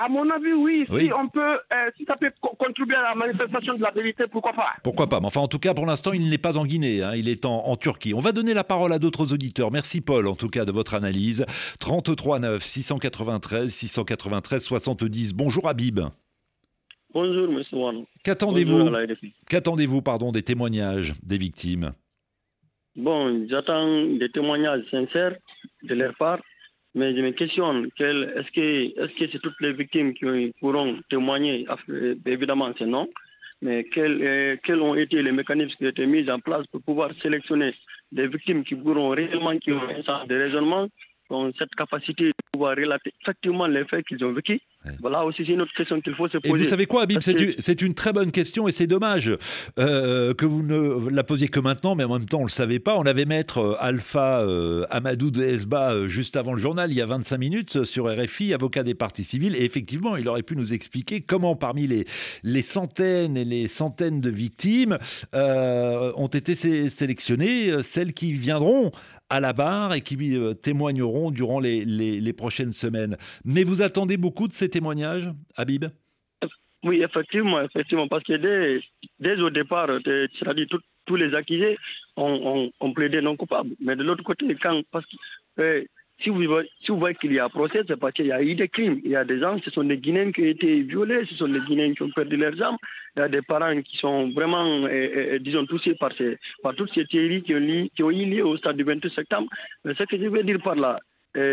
À 0.00 0.08
mon 0.08 0.28
avis, 0.30 0.52
oui. 0.52 0.84
Oui. 0.90 1.06
Si 1.06 1.12
on 1.12 1.28
peut, 1.28 1.40
euh, 1.72 1.90
si 1.96 2.04
ça 2.04 2.16
peut 2.16 2.32
co- 2.40 2.56
contribuer 2.58 2.96
à 2.96 3.02
la 3.02 3.14
manifestation 3.14 3.74
de 3.74 3.82
la 3.82 3.92
vérité, 3.92 4.24
pourquoi 4.26 4.52
pas? 4.52 4.70
Pourquoi 4.82 5.08
pas 5.08 5.20
Mais 5.20 5.26
enfin, 5.26 5.40
en 5.40 5.46
tout 5.48 5.60
cas, 5.60 5.74
pour 5.74 5.86
l'instant, 5.86 6.12
il 6.12 6.28
n'est 6.28 6.38
pas 6.38 6.58
en 6.58 6.66
Guinée, 6.66 7.02
hein, 7.02 7.12
il 7.14 7.28
est 7.28 7.44
en, 7.44 7.64
en 7.66 7.76
Turquie. 7.76 8.12
On 8.12 8.18
va 8.20 8.32
donner 8.32 8.52
la 8.52 8.64
parole 8.64 8.92
à 8.92 8.98
d'autres 8.98 9.32
auditeurs. 9.32 9.70
Merci 9.70 10.00
Paul, 10.00 10.26
en 10.26 10.34
tout 10.34 10.48
cas, 10.48 10.64
de 10.64 10.72
votre 10.72 10.94
analyse. 10.94 11.46
33 11.78 12.40
9 12.40 12.62
693 12.64 13.72
693 13.72 14.64
70. 14.64 15.34
Bonjour 15.34 15.68
Habib. 15.68 16.00
Bonjour, 17.14 17.44
M. 17.50 17.62
Wan. 17.72 18.04
Qu'attendez-vous. 18.24 18.90
Qu'attendez-vous, 19.48 20.02
pardon, 20.02 20.32
des 20.32 20.42
témoignages 20.42 21.14
des 21.22 21.38
victimes? 21.38 21.92
Bon, 22.96 23.46
j'attends 23.48 24.06
des 24.06 24.30
témoignages 24.30 24.84
sincères 24.90 25.36
de 25.82 25.94
leur 25.94 26.14
part, 26.16 26.40
mais 26.94 27.14
je 27.14 27.20
me 27.20 27.30
questionne, 27.32 27.90
est-ce 27.98 28.50
que 28.52 29.00
est-ce 29.00 29.30
c'est 29.32 29.38
toutes 29.38 29.60
les 29.60 29.74
victimes 29.74 30.14
qui 30.14 30.52
pourront 30.60 30.98
témoigner? 31.10 31.66
Évidemment, 32.24 32.72
c'est 32.78 32.86
non. 32.86 33.06
Mais 33.60 33.84
quels, 33.84 34.58
quels 34.64 34.80
ont 34.80 34.94
été 34.94 35.22
les 35.22 35.32
mécanismes 35.32 35.76
qui 35.76 35.84
ont 35.84 35.88
été 35.88 36.06
mis 36.06 36.30
en 36.30 36.40
place 36.40 36.66
pour 36.68 36.80
pouvoir 36.82 37.10
sélectionner 37.22 37.74
des 38.12 38.28
victimes 38.28 38.64
qui 38.64 38.74
pourront 38.74 39.10
réellement, 39.10 39.58
qui 39.58 39.72
ont 39.72 39.88
un 39.88 40.02
sens 40.02 40.26
de 40.26 40.34
raisonnement, 40.34 40.86
qui 40.86 41.32
ont 41.32 41.52
cette 41.58 41.74
capacité 41.74 42.28
de 42.28 42.34
pouvoir 42.52 42.76
relater 42.76 43.12
effectivement 43.20 43.66
les 43.66 43.84
faits 43.84 44.06
qu'ils 44.06 44.24
ont 44.24 44.32
Ouais. 44.32 44.60
Voilà 45.00 45.24
aussi, 45.24 45.44
c'est 45.46 45.52
une 45.52 45.62
autre 45.62 45.72
question 45.74 46.00
qu'il 46.00 46.14
faut 46.14 46.28
se 46.28 46.36
Et 46.38 46.40
poser. 46.40 46.64
vous 46.64 46.68
savez 46.70 46.86
quoi, 46.86 47.02
Habib? 47.02 47.20
C'est 47.20 47.82
une, 47.82 47.94
très 47.94 48.12
bonne 48.12 48.30
question 48.30 48.68
et 48.68 48.72
c'est 48.72 48.86
dommage 48.86 49.32
euh, 49.78 50.34
que 50.34 50.44
vous 50.46 50.62
ne 50.62 51.10
la 51.10 51.24
posiez 51.24 51.48
que 51.48 51.60
maintenant, 51.60 51.94
mais 51.94 52.04
en 52.04 52.18
même 52.18 52.28
temps, 52.28 52.38
on 52.38 52.42
ne 52.42 52.46
le 52.46 52.52
savait 52.52 52.78
pas. 52.78 52.96
On 52.98 53.04
avait 53.06 53.24
maître 53.24 53.58
euh, 53.58 53.76
Alpha 53.80 54.40
euh, 54.40 54.84
Amadou 54.90 55.30
de 55.30 55.42
Esba 55.42 56.06
juste 56.08 56.36
avant 56.36 56.52
le 56.52 56.60
journal, 56.60 56.90
il 56.90 56.96
y 56.96 57.00
a 57.02 57.06
25 57.06 57.38
minutes, 57.38 57.84
sur 57.84 58.06
RFI, 58.06 58.54
avocat 58.54 58.82
des 58.82 58.94
parties 58.94 59.24
civiles. 59.24 59.56
Et 59.56 59.64
effectivement, 59.64 60.16
il 60.16 60.28
aurait 60.28 60.42
pu 60.42 60.56
nous 60.56 60.72
expliquer 60.72 61.20
comment, 61.20 61.56
parmi 61.56 61.86
les, 61.86 62.04
les 62.42 62.62
centaines 62.62 63.36
et 63.36 63.44
les 63.44 63.68
centaines 63.68 64.20
de 64.20 64.30
victimes, 64.30 64.98
euh, 65.34 66.12
ont 66.16 66.26
été 66.28 66.54
sé- 66.54 66.88
sélectionnées 66.90 67.82
celles 67.82 68.12
qui 68.12 68.32
viendront 68.32 68.92
à 69.28 69.40
la 69.40 69.52
barre 69.52 69.94
et 69.94 70.00
qui 70.00 70.16
euh, 70.36 70.54
témoigneront 70.54 71.30
durant 71.30 71.60
les, 71.60 71.84
les- 71.84 72.20
prochaines 72.32 72.72
semaines. 72.72 73.16
Mais 73.44 73.64
vous 73.64 73.82
attendez 73.82 74.16
beaucoup 74.16 74.48
de 74.48 74.52
ces 74.52 74.68
témoignages, 74.68 75.30
Habib? 75.56 75.86
Oui, 76.84 77.02
effectivement, 77.02 77.60
effectivement, 77.62 78.06
parce 78.06 78.22
que 78.22 78.34
dès, 78.34 78.80
dès 79.18 79.40
au 79.40 79.50
départ, 79.50 79.88
euh, 79.90 80.00
c'est-à-dire 80.38 80.66
tous 81.04 81.16
les 81.16 81.34
accusés 81.34 81.78
ont, 82.16 82.40
ont- 82.66 82.70
ont 82.80 82.92
plaidé 82.92 83.20
non 83.20 83.36
coupables. 83.36 83.70
Mais 83.80 83.96
de 83.96 84.04
l'autre 84.04 84.22
côté, 84.22 84.54
quand, 84.54 84.82
parce 84.92 85.06
que, 85.06 85.16
euh, 85.60 85.84
si, 86.18 86.30
vous, 86.30 86.42
voyez- 86.44 87.14
qu'il 87.16 87.32
y 87.32 87.38
a 87.38 87.48
procès, 87.48 87.82
c'est 87.86 87.96
parce 87.96 88.14
qu'il 88.14 88.26
y 88.26 88.32
a 88.32 88.42
eu 88.42 88.54
des 88.54 88.68
crimes. 88.68 89.00
Il 89.04 89.10
y 89.10 89.16
a 89.16 89.24
des 89.24 89.38
gens, 89.38 89.56
ce 89.62 89.70
sont 89.70 89.84
des 89.84 89.98
Guinéens 89.98 90.32
qui 90.32 90.42
ont 90.42 90.46
été 90.46 90.82
violés, 90.82 91.24
ce 91.26 91.34
sont 91.34 91.48
des 91.48 91.60
Guinéens 91.60 91.92
qui 91.94 92.02
ont 92.02 92.10
perdu 92.10 92.36
leurs 92.36 92.60
âmes. 92.62 92.76
Il 93.16 93.20
y 93.20 93.22
a 93.22 93.28
des 93.28 93.42
parents 93.42 93.80
qui 93.82 93.98
sont 93.98 94.30
vraiment, 94.30 94.64
euh, 94.64 94.88
euh, 94.88 95.38
disons, 95.38 95.66
touchés 95.66 95.94
par, 95.94 96.12
ces, 96.12 96.38
par 96.62 96.74
toutes 96.74 96.92
ces 96.94 97.04
théories 97.06 97.42
qui 97.42 97.54
ont, 97.54 98.10
eu 98.10 98.24
lieu 98.26 98.46
au 98.46 98.56
stade 98.56 98.76
du 98.76 98.84
28 98.84 99.12
septembre. 99.14 99.48
Mais 99.84 99.94
ce 99.94 100.04
que 100.04 100.16
je 100.16 100.28
veux 100.28 100.42
dire 100.42 100.60
par 100.62 100.74
là, 100.76 100.98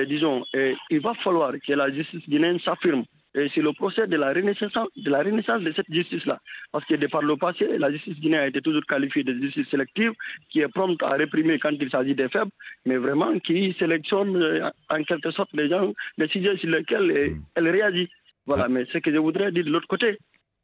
disons, 0.07 0.43
il 0.89 1.01
va 1.01 1.13
falloir 1.15 1.51
que 1.51 1.73
la 1.73 1.91
justice 1.91 2.27
guinéenne 2.29 2.59
s'affirme. 2.59 3.03
Et 3.35 3.49
c'est 3.53 3.61
le 3.61 3.73
procès 3.73 4.07
de 4.07 4.15
la 4.15 4.31
renaissance 4.31 4.71
de, 4.95 5.09
la 5.09 5.23
renaissance 5.23 5.61
de 5.63 5.71
cette 5.73 5.91
justice-là. 5.91 6.39
Parce 6.71 6.85
que 6.85 6.95
de 6.95 7.07
par 7.07 7.21
le 7.23 7.35
passé, 7.35 7.77
la 7.77 7.91
justice 7.91 8.19
guinéenne 8.19 8.41
a 8.41 8.47
été 8.47 8.61
toujours 8.61 8.85
qualifiée 8.85 9.23
de 9.23 9.33
justice 9.41 9.67
sélective, 9.69 10.11
qui 10.49 10.61
est 10.61 10.67
prompte 10.67 11.01
à 11.03 11.11
réprimer 11.11 11.59
quand 11.59 11.71
il 11.71 11.89
s'agit 11.89 12.15
des 12.15 12.29
faibles, 12.29 12.51
mais 12.85 12.97
vraiment 12.97 13.37
qui 13.39 13.73
sélectionne 13.79 14.35
euh, 14.35 14.69
en 14.89 15.03
quelque 15.03 15.31
sorte 15.31 15.49
les 15.53 15.67
gens, 15.69 15.93
les 16.17 16.27
sujets 16.27 16.57
sur 16.57 16.69
lesquels 16.69 17.11
euh, 17.11 17.33
Mm. 17.33 17.41
elle 17.55 17.69
réagit. 17.69 18.09
Voilà, 18.45 18.67
mais 18.67 18.85
ce 18.91 18.97
que 18.97 19.11
je 19.11 19.17
voudrais 19.17 19.51
dire 19.51 19.63
de 19.63 19.71
l'autre 19.71 19.87
côté, 19.87 20.17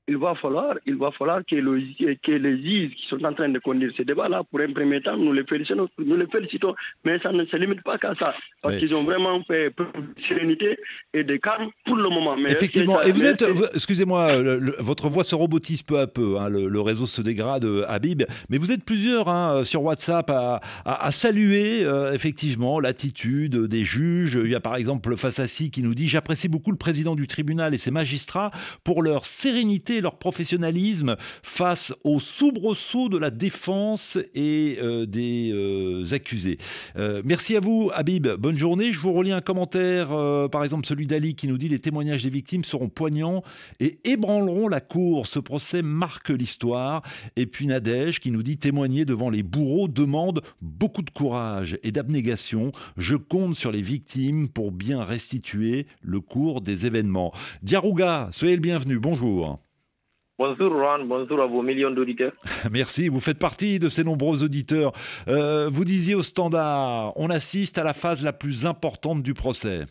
il 0.09 0.17
va 0.17 0.33
falloir, 0.35 0.73
il 0.85 0.95
va 0.95 1.11
falloir 1.11 1.39
que, 1.49 1.55
le, 1.55 1.79
que 2.25 2.31
les 2.45 2.55
juges 2.63 2.95
qui 2.95 3.05
sont 3.07 3.23
en 3.23 3.33
train 3.33 3.49
de 3.49 3.59
conduire 3.59 3.91
ce 3.95 4.01
débat-là, 4.03 4.43
pour 4.49 4.59
un 4.59 4.71
premier 4.73 4.99
temps, 5.01 5.15
nous 5.17 5.31
les 5.33 5.45
félicitons, 5.45 5.87
nous 5.99 6.15
les 6.17 6.27
félicitons 6.27 6.73
mais 7.05 7.19
ça 7.19 7.31
ne 7.31 7.45
se 7.45 7.55
limite 7.57 7.83
pas 7.83 7.97
qu'à 7.97 8.13
ça, 8.15 8.33
parce 8.61 8.73
Oui. 8.75 8.79
qu'ils 8.79 8.93
ont 8.95 9.03
vraiment 9.03 9.41
fait 9.43 9.69
preuve 9.69 9.91
de 9.93 10.21
sérénité 10.27 10.77
et 11.13 11.23
de 11.23 11.35
calme 11.37 11.69
pour 11.85 11.95
le 11.95 12.09
moment. 12.09 12.35
Mais 12.37 12.51
Effectivement. 12.51 13.01
Et 13.03 13.11
vous 13.11 13.23
êtes, 13.23 13.43
excusez-moi, 13.73 14.23
votre 14.79 15.09
voix 15.09 15.23
se 15.23 15.35
robotise 15.35 15.83
peu 15.83 15.99
à 15.99 16.07
peu. 16.07 16.37
hein, 16.39 16.49
le, 16.49 16.67
le 16.67 16.81
réseau 16.81 17.05
se 17.05 17.21
dégrade, 17.21 17.65
euh, 17.65 17.85
Habib. 17.87 18.23
Mais 18.49 18.57
vous 18.57 18.71
êtes 18.71 18.83
plusieurs 18.83 19.27
hein, 19.29 19.63
sur 19.63 19.83
WhatsApp 19.83 20.29
à, 20.29 20.61
à- 20.85 21.05
à 21.05 21.11
saluer 21.11 21.83
euh, 21.83 22.13
effectivement 22.13 22.79
l'attitude 22.79 23.55
des 23.67 23.83
juges. 23.83 24.39
Il 24.43 24.49
y 24.51 24.55
a 24.55 24.59
par 24.59 24.75
exemple 24.75 25.15
Fassassi 25.17 25.71
qui 25.71 25.83
nous 25.83 25.93
dit 25.95 26.07
J'apprécie 26.07 26.49
beaucoup 26.49 26.71
le 26.71 26.77
président 26.77 27.15
du 27.15 27.27
tribunal 27.27 27.73
et 27.73 27.77
ses 27.77 27.91
magistrats 27.91 28.51
pour 28.83 29.03
leur 29.03 29.25
sérénité 29.25 29.98
leur 30.01 30.17
professionnalisme 30.17 31.15
face 31.43 31.93
aux 32.03 32.19
soubresauts 32.19 33.09
de 33.09 33.17
la 33.17 33.29
défense 33.29 34.17
et 34.35 34.77
euh, 34.81 35.05
des 35.05 35.51
euh, 35.53 36.05
accusés. 36.13 36.57
Euh, 36.97 37.21
merci 37.25 37.55
à 37.55 37.59
vous, 37.59 37.91
Habib. 37.93 38.27
Bonne 38.27 38.57
journée. 38.57 38.91
Je 38.91 38.99
vous 38.99 39.13
relis 39.13 39.31
un 39.31 39.41
commentaire, 39.41 40.09
par 40.51 40.63
exemple 40.63 40.85
celui 40.85 41.07
d'Ali 41.07 41.35
qui 41.35 41.47
nous 41.47 41.57
dit 41.57 41.69
Les 41.69 41.79
témoignages 41.79 42.23
des 42.23 42.29
victimes 42.29 42.63
seront 42.63 42.89
poignants 42.89 43.43
et 43.79 43.99
ébranleront 44.03 44.67
la 44.67 44.81
cour. 44.81 45.27
Ce 45.27 45.39
procès 45.39 45.81
marque 45.81 46.29
l'histoire. 46.29 47.03
Et 47.35 47.45
puis 47.45 47.67
Nadège 47.67 48.19
qui 48.19 48.31
nous 48.31 48.43
dit 48.43 48.57
Témoigner 48.57 49.05
devant 49.05 49.29
les 49.29 49.43
bourreaux 49.43 49.87
demande 49.87 50.41
beaucoup 50.61 51.01
de 51.01 51.09
courage 51.09 51.77
et 51.83 51.91
d'abnégation. 51.91 52.71
Je 52.97 53.15
compte 53.15 53.55
sur 53.55 53.71
les 53.71 53.81
victimes 53.81 54.49
pour 54.49 54.71
bien 54.71 55.03
restituer 55.03 55.87
le 56.01 56.19
cours 56.19 56.61
des 56.61 56.85
événements. 56.85 57.31
Diarouga, 57.63 58.29
soyez 58.31 58.55
le 58.55 58.61
bienvenu. 58.61 58.99
Bonjour. 58.99 59.59
Bonjour 60.39 60.71
Juan, 60.71 61.05
bonjour 61.05 61.41
à 61.41 61.47
vos 61.47 61.61
millions 61.61 61.91
d'auditeurs. 61.91 62.31
Merci, 62.71 63.09
vous 63.09 63.19
faites 63.19 63.37
partie 63.39 63.77
de 63.77 63.89
ces 63.89 64.05
nombreux 64.05 64.41
auditeurs. 64.41 64.93
Euh, 65.27 65.67
vous 65.69 65.83
disiez 65.83 66.15
au 66.15 66.23
standard, 66.23 67.11
on 67.17 67.29
assiste 67.29 67.77
à 67.77 67.83
la 67.83 67.91
phase 67.93 68.23
la 68.23 68.31
plus 68.31 68.65
importante 68.65 69.21
du 69.21 69.33
procès. 69.33 69.81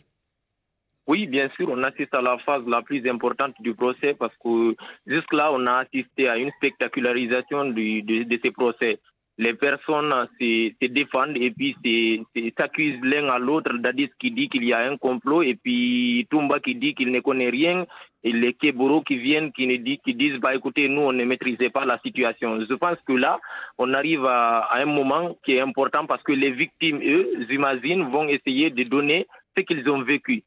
Oui, 1.05 1.27
bien 1.27 1.49
sûr, 1.55 1.69
on 1.69 1.83
assiste 1.83 2.15
à 2.15 2.21
la 2.23 2.39
phase 2.39 2.63
la 2.67 2.81
plus 2.81 3.07
importante 3.07 3.53
du 3.59 3.75
procès 3.75 4.15
parce 4.15 4.33
que 4.43 4.75
jusque-là, 5.05 5.51
on 5.53 5.67
a 5.67 5.83
assisté 5.85 6.27
à 6.27 6.37
une 6.39 6.49
spectacularisation 6.57 7.65
du- 7.65 8.01
de, 8.01 8.23
de 8.23 8.39
ces 8.43 8.51
procès. 8.51 8.97
Les 9.37 9.53
personnes 9.53 10.13
se, 10.39 10.71
se 10.81 10.87
défendent 10.87 11.37
et 11.37 11.51
puis 11.51 11.75
se- 11.85 12.23
se- 12.35 12.51
s'accusent 12.57 12.99
l'un 13.03 13.29
à 13.29 13.37
l'autre. 13.39 13.77
Dadis 13.77 14.09
qui 14.19 14.31
dit 14.31 14.49
qu'il 14.49 14.65
y 14.65 14.73
a 14.73 14.79
un 14.91 14.97
complot 14.97 15.43
et 15.43 15.55
puis 15.55 16.27
Tumba 16.29 16.59
qui 16.59 16.73
dit 16.75 16.93
qu'il 16.95 17.11
ne 17.11 17.19
connaît 17.21 17.49
rien 17.51 17.85
et 18.23 18.31
les 18.33 18.53
Keboro 18.53 19.01
qui 19.01 19.17
viennent 19.17 19.51
qui, 19.51 19.67
qui 20.03 20.13
disent 20.15 20.39
bah 20.39 20.55
écoutez, 20.55 20.89
nous 20.89 21.01
on 21.01 21.13
ne 21.13 21.23
maîtrisait 21.23 21.69
pas 21.69 21.85
la 21.85 21.99
situation. 22.03 22.59
Je 22.59 22.73
pense 22.73 22.97
que 23.05 23.13
là, 23.13 23.39
on 23.77 23.93
arrive 23.93 24.25
à, 24.25 24.67
un 24.75 24.85
moment 24.85 25.37
qui 25.43 25.53
est 25.53 25.61
important 25.61 26.05
parce 26.05 26.23
que 26.23 26.33
les 26.33 26.51
victimes, 26.51 26.99
eux, 27.03 27.29
j'imagine, 27.49 28.03
vont 28.09 28.27
essayer 28.27 28.69
de 28.71 28.83
donner 28.83 29.27
ce 29.57 29.63
qu'ils 29.63 29.89
ont 29.89 30.01
vécu 30.01 30.43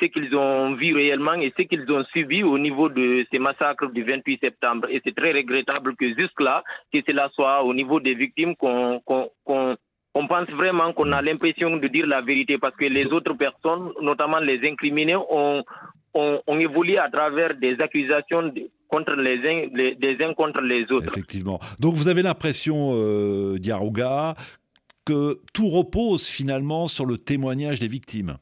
ce 0.00 0.04
qu'ils 0.06 0.36
ont 0.36 0.74
vu 0.74 0.94
réellement 0.94 1.34
et 1.34 1.52
ce 1.56 1.62
qu'ils 1.64 1.90
ont 1.90 2.04
subi 2.12 2.42
au 2.44 2.58
niveau 2.58 2.88
de 2.88 3.26
ces 3.32 3.38
massacres 3.40 3.90
du 3.90 4.04
28 4.04 4.38
septembre. 4.40 4.86
Et 4.90 5.00
c'est 5.04 5.16
très 5.16 5.32
regrettable 5.32 5.96
que 5.96 6.16
jusque-là, 6.16 6.62
que 6.92 7.00
cela 7.06 7.28
soit 7.32 7.62
au 7.64 7.74
niveau 7.74 7.98
des 7.98 8.14
victimes 8.14 8.54
qu'on 8.54 9.00
qu'on- 9.00 9.30
qu'on- 9.44 9.76
on 10.14 10.26
pense 10.28 10.48
vraiment 10.50 10.92
qu'on 10.92 11.10
a 11.10 11.20
l'impression 11.22 11.76
de 11.76 11.88
dire 11.88 12.06
la 12.06 12.20
vérité 12.20 12.56
parce 12.56 12.76
que 12.76 12.84
les 12.84 13.06
autres 13.06 13.34
personnes, 13.34 13.90
notamment 14.00 14.38
les 14.38 14.60
incriminés, 14.68 15.16
ont, 15.16 15.64
ont 16.14 16.58
évolué 16.58 16.98
à 16.98 17.08
travers 17.10 17.54
des 17.56 17.76
accusations 17.80 18.42
de- 18.48 18.70
contre 18.88 19.14
les 19.16 19.38
uns, 19.38 19.68
les- 19.74 19.94
des 19.96 20.16
uns 20.24 20.34
contre 20.34 20.60
les 20.60 20.90
autres. 20.92 21.08
Effectivement. 21.08 21.58
Donc 21.80 21.94
vous 21.94 22.06
avez 22.08 22.22
l'impression, 22.22 22.92
euh, 22.94 23.58
Diarouga, 23.58 24.34
que 25.04 25.40
tout 25.52 25.68
repose 25.68 26.26
finalement 26.28 26.86
sur 26.88 27.04
le 27.04 27.18
témoignage 27.18 27.78
des 27.80 27.88
victimes. 27.88 28.36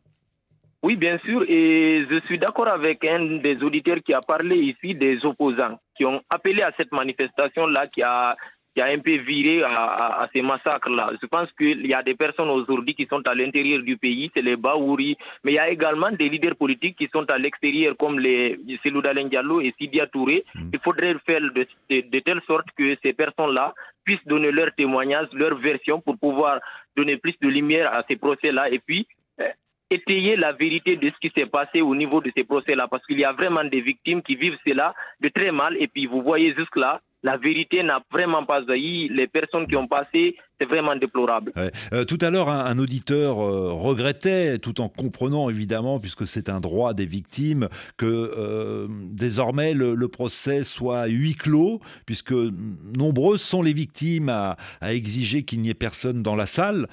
Oui, 0.84 0.96
bien 0.96 1.16
sûr, 1.24 1.44
et 1.48 2.04
je 2.10 2.20
suis 2.26 2.38
d'accord 2.38 2.66
avec 2.68 3.04
un 3.04 3.36
des 3.38 3.62
auditeurs 3.62 3.98
qui 4.04 4.12
a 4.12 4.20
parlé 4.20 4.56
ici 4.58 4.94
des 4.96 5.24
opposants, 5.24 5.78
qui 5.96 6.04
ont 6.04 6.20
appelé 6.28 6.60
à 6.62 6.72
cette 6.76 6.90
manifestation-là, 6.92 7.86
qui 7.86 8.02
a 8.02 8.36
qui 8.74 8.80
a 8.80 8.86
un 8.86 8.98
peu 8.98 9.16
viré 9.16 9.62
à, 9.64 10.28
ces 10.32 10.42
massacres-là. 10.42 11.12
Je 11.20 11.26
pense 11.26 11.50
qu'il 11.52 11.86
y 11.86 11.94
a 11.94 12.02
des 12.02 12.14
personnes 12.14 12.48
aujourd'hui 12.48 12.94
qui 12.94 13.06
sont 13.06 13.26
à 13.26 13.34
l'intérieur 13.34 13.82
du 13.82 13.96
pays, 13.96 14.30
c'est 14.34 14.42
les 14.42 14.56
Baouri, 14.56 15.16
mais 15.44 15.52
il 15.52 15.54
y 15.56 15.58
a 15.58 15.68
également 15.68 16.10
des 16.10 16.28
leaders 16.28 16.56
politiques 16.56 16.96
qui 16.96 17.08
sont 17.12 17.28
à 17.30 17.38
l'extérieur, 17.38 17.96
comme 17.96 18.18
les 18.18 18.58
Selouda 18.82 19.12
Diallo 19.14 19.60
et 19.60 19.74
Sidia 19.78 20.06
Touré. 20.06 20.44
Mm. 20.54 20.70
Il 20.72 20.78
faudrait 20.80 21.16
faire 21.26 21.40
de, 21.40 21.66
de 21.90 22.18
telle 22.20 22.40
sorte 22.46 22.66
que 22.76 22.96
ces 23.02 23.12
personnes-là 23.12 23.74
puissent 24.04 24.26
donner 24.26 24.50
leur 24.50 24.74
témoignage, 24.74 25.28
leur 25.32 25.56
version 25.56 26.00
pour 26.00 26.18
pouvoir 26.18 26.60
donner 26.96 27.16
plus 27.16 27.34
de 27.40 27.48
lumière 27.48 27.92
à 27.92 28.04
ces 28.08 28.16
procès-là 28.16 28.70
et 28.70 28.78
puis 28.78 29.06
euh, 29.40 29.48
étayer 29.90 30.36
la 30.36 30.52
vérité 30.52 30.96
de 30.96 31.08
ce 31.08 31.18
qui 31.20 31.32
s'est 31.36 31.46
passé 31.46 31.82
au 31.82 31.94
niveau 31.94 32.20
de 32.20 32.32
ces 32.34 32.44
procès-là, 32.44 32.88
parce 32.88 33.04
qu'il 33.06 33.18
y 33.18 33.24
a 33.24 33.32
vraiment 33.32 33.64
des 33.64 33.80
victimes 33.80 34.22
qui 34.22 34.36
vivent 34.36 34.58
cela 34.66 34.94
de 35.20 35.28
très 35.28 35.52
mal, 35.52 35.76
et 35.78 35.86
puis 35.86 36.06
vous 36.06 36.22
voyez 36.22 36.54
jusque-là, 36.56 37.00
la 37.22 37.36
vérité 37.36 37.82
n'a 37.82 38.02
vraiment 38.10 38.44
pas 38.44 38.64
jailli. 38.66 39.08
Les 39.08 39.26
personnes 39.26 39.66
qui 39.66 39.76
ont 39.76 39.86
passé, 39.86 40.36
c'est 40.60 40.66
vraiment 40.66 40.96
déplorable. 40.96 41.52
Euh, 41.92 42.04
tout 42.04 42.18
à 42.20 42.30
l'heure, 42.30 42.48
un, 42.48 42.78
auditeur 42.78 43.40
euh, 43.40 43.72
regrettait, 43.72 44.58
tout 44.58 44.80
en 44.80 44.88
comprenant 44.88 45.48
évidemment, 45.48 46.00
puisque 46.00 46.26
c'est 46.26 46.48
un 46.48 46.60
droit 46.60 46.94
des 46.94 47.06
victimes, 47.06 47.68
que 47.96 48.32
euh, 48.36 48.88
désormais 48.90 49.74
le, 49.74 50.08
procès 50.08 50.62
soit 50.62 51.06
huis 51.06 51.34
clos, 51.34 51.80
puisque 52.06 52.34
nombreuses 52.34 53.40
sont 53.40 53.62
les 53.62 53.72
victimes 53.72 54.28
à, 54.28 54.56
à 54.80 54.92
exiger 54.92 55.44
qu'il 55.44 55.60
n'y 55.60 55.70
ait 55.70 55.74
personne 55.74 56.22
dans 56.22 56.36
la 56.36 56.46
salle, 56.46 56.86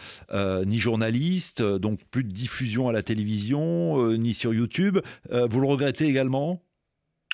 ni 0.65 0.79
journaliste, 0.79 1.61
donc 1.61 1.99
plus 2.11 2.23
de 2.23 2.31
diffusion 2.31 2.87
à 2.87 2.93
la 2.93 3.03
télévision, 3.03 4.07
ni 4.13 4.33
sur 4.33 4.53
YouTube. 4.53 4.99
vous 5.31 5.59
le 5.59 5.67
regrettez 5.67 6.05
également? 6.05 6.61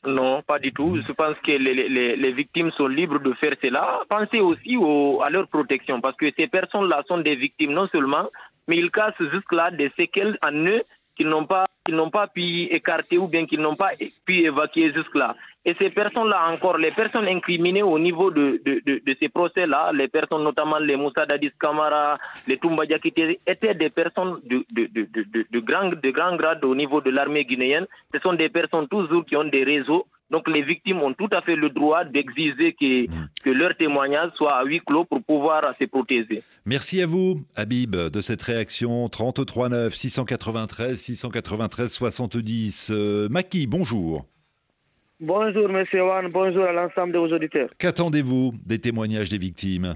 Non, 0.06 0.42
pas 0.42 0.60
du 0.60 0.72
tout. 0.72 1.00
Je 1.06 1.12
pense 1.12 1.36
que 1.44 1.52
les, 1.52 2.32
victimes 2.34 2.72
sont 2.72 2.88
libres 2.88 3.20
de 3.20 3.34
faire 3.34 3.56
cela. 3.62 4.02
Pensez 4.10 4.40
aussi 4.40 4.78
à 5.24 5.30
leur 5.30 5.48
protection, 5.48 6.02
parce 6.02 6.16
que 6.18 6.28
ces 6.38 6.48
personnes-là 6.48 7.04
sont 7.08 7.20
des 7.20 7.36
victimes 7.36 7.74
non 7.74 7.88
seulement, 7.88 8.30
mais 8.68 8.78
ils 8.78 8.92
cassent 8.92 9.14
jusque-là 9.20 9.72
des 9.72 9.92
séquelles 9.98 10.38
en 10.42 10.54
eux 10.54 10.84
qu'ils 11.16 11.30
n'ont 11.30 11.46
pas, 11.46 11.66
n'ont 11.90 12.10
pas 12.10 12.28
pu 12.28 12.64
écarter 12.64 13.18
ou 13.18 13.28
bien 13.28 13.46
qu'ils 13.46 13.62
n'ont 13.62 13.76
pas 13.76 13.92
pu 14.26 14.34
évacuer 14.40 14.94
jusque-là. 14.94 15.36
Et 15.68 15.74
ces 15.80 15.90
personnes-là 15.90 16.52
encore, 16.52 16.78
les 16.78 16.92
personnes 16.92 17.28
incriminées 17.28 17.82
au 17.82 17.98
niveau 17.98 18.30
de, 18.30 18.62
de, 18.64 19.16
ces 19.20 19.30
procès-là, 19.30 19.92
les 19.94 20.08
personnes 20.08 20.44
notamment 20.44 20.78
les 20.78 20.96
Moussa 20.96 21.26
Dadis 21.26 21.52
Kamara, 21.60 22.20
les 22.48 22.58
Toumba 22.58 22.86
Diakité, 22.86 23.40
étaient 23.48 23.74
des 23.74 23.90
personnes 23.90 24.40
de, 24.44 24.64
de, 24.72 25.60
grand, 25.60 25.90
de 25.90 26.12
grand 26.12 26.36
grade 26.36 26.64
au 26.64 26.76
niveau 26.76 27.02
de 27.02 27.10
l'armée 27.10 27.46
guinéenne. 27.46 27.88
Ce 28.14 28.20
sont 28.20 28.34
des 28.34 28.50
personnes 28.50 28.88
toujours 28.88 29.26
qui 29.26 29.36
ont 29.36 29.44
des 29.44 29.64
réseaux. 29.64 30.06
Donc 30.32 30.50
les 30.50 30.64
victimes 30.64 31.02
ont 31.02 31.14
tout 31.14 31.30
à 31.32 31.42
fait 31.42 31.56
le 31.56 31.70
droit 31.70 32.04
d'exiger 32.04 32.74
que, 32.74 33.06
que 33.44 33.50
leur 33.50 33.76
témoignage 33.78 34.32
soit 34.36 34.56
à 34.56 34.64
huis 34.64 34.82
clos 34.86 35.06
pour 35.06 35.22
pouvoir 35.24 35.74
se 35.80 35.86
protéger. 35.86 36.42
Merci 36.66 37.02
à 37.02 37.06
vous, 37.06 37.44
Habib, 37.56 37.96
de 37.96 38.22
cette 38.22 38.42
réaction. 38.42 39.08
33 39.08 39.70
9 39.70 39.94
693 39.94 40.98
693 40.98 41.92
70. 41.92 42.92
Maki, 43.30 43.68
bonjour. 43.68 44.26
Bonjour, 45.20 45.70
monsieur 45.70 46.04
Wan. 46.04 46.30
Bonjour 46.32 46.66
à 46.66 46.74
l'ensemble 46.74 47.14
de 47.14 47.20
vos 47.20 47.32
auditeurs. 47.32 47.70
Qu'attendez-vous 47.78 48.54
des 48.66 48.80
témoignages 48.80 49.30
des 49.30 49.38
victimes? 49.38 49.96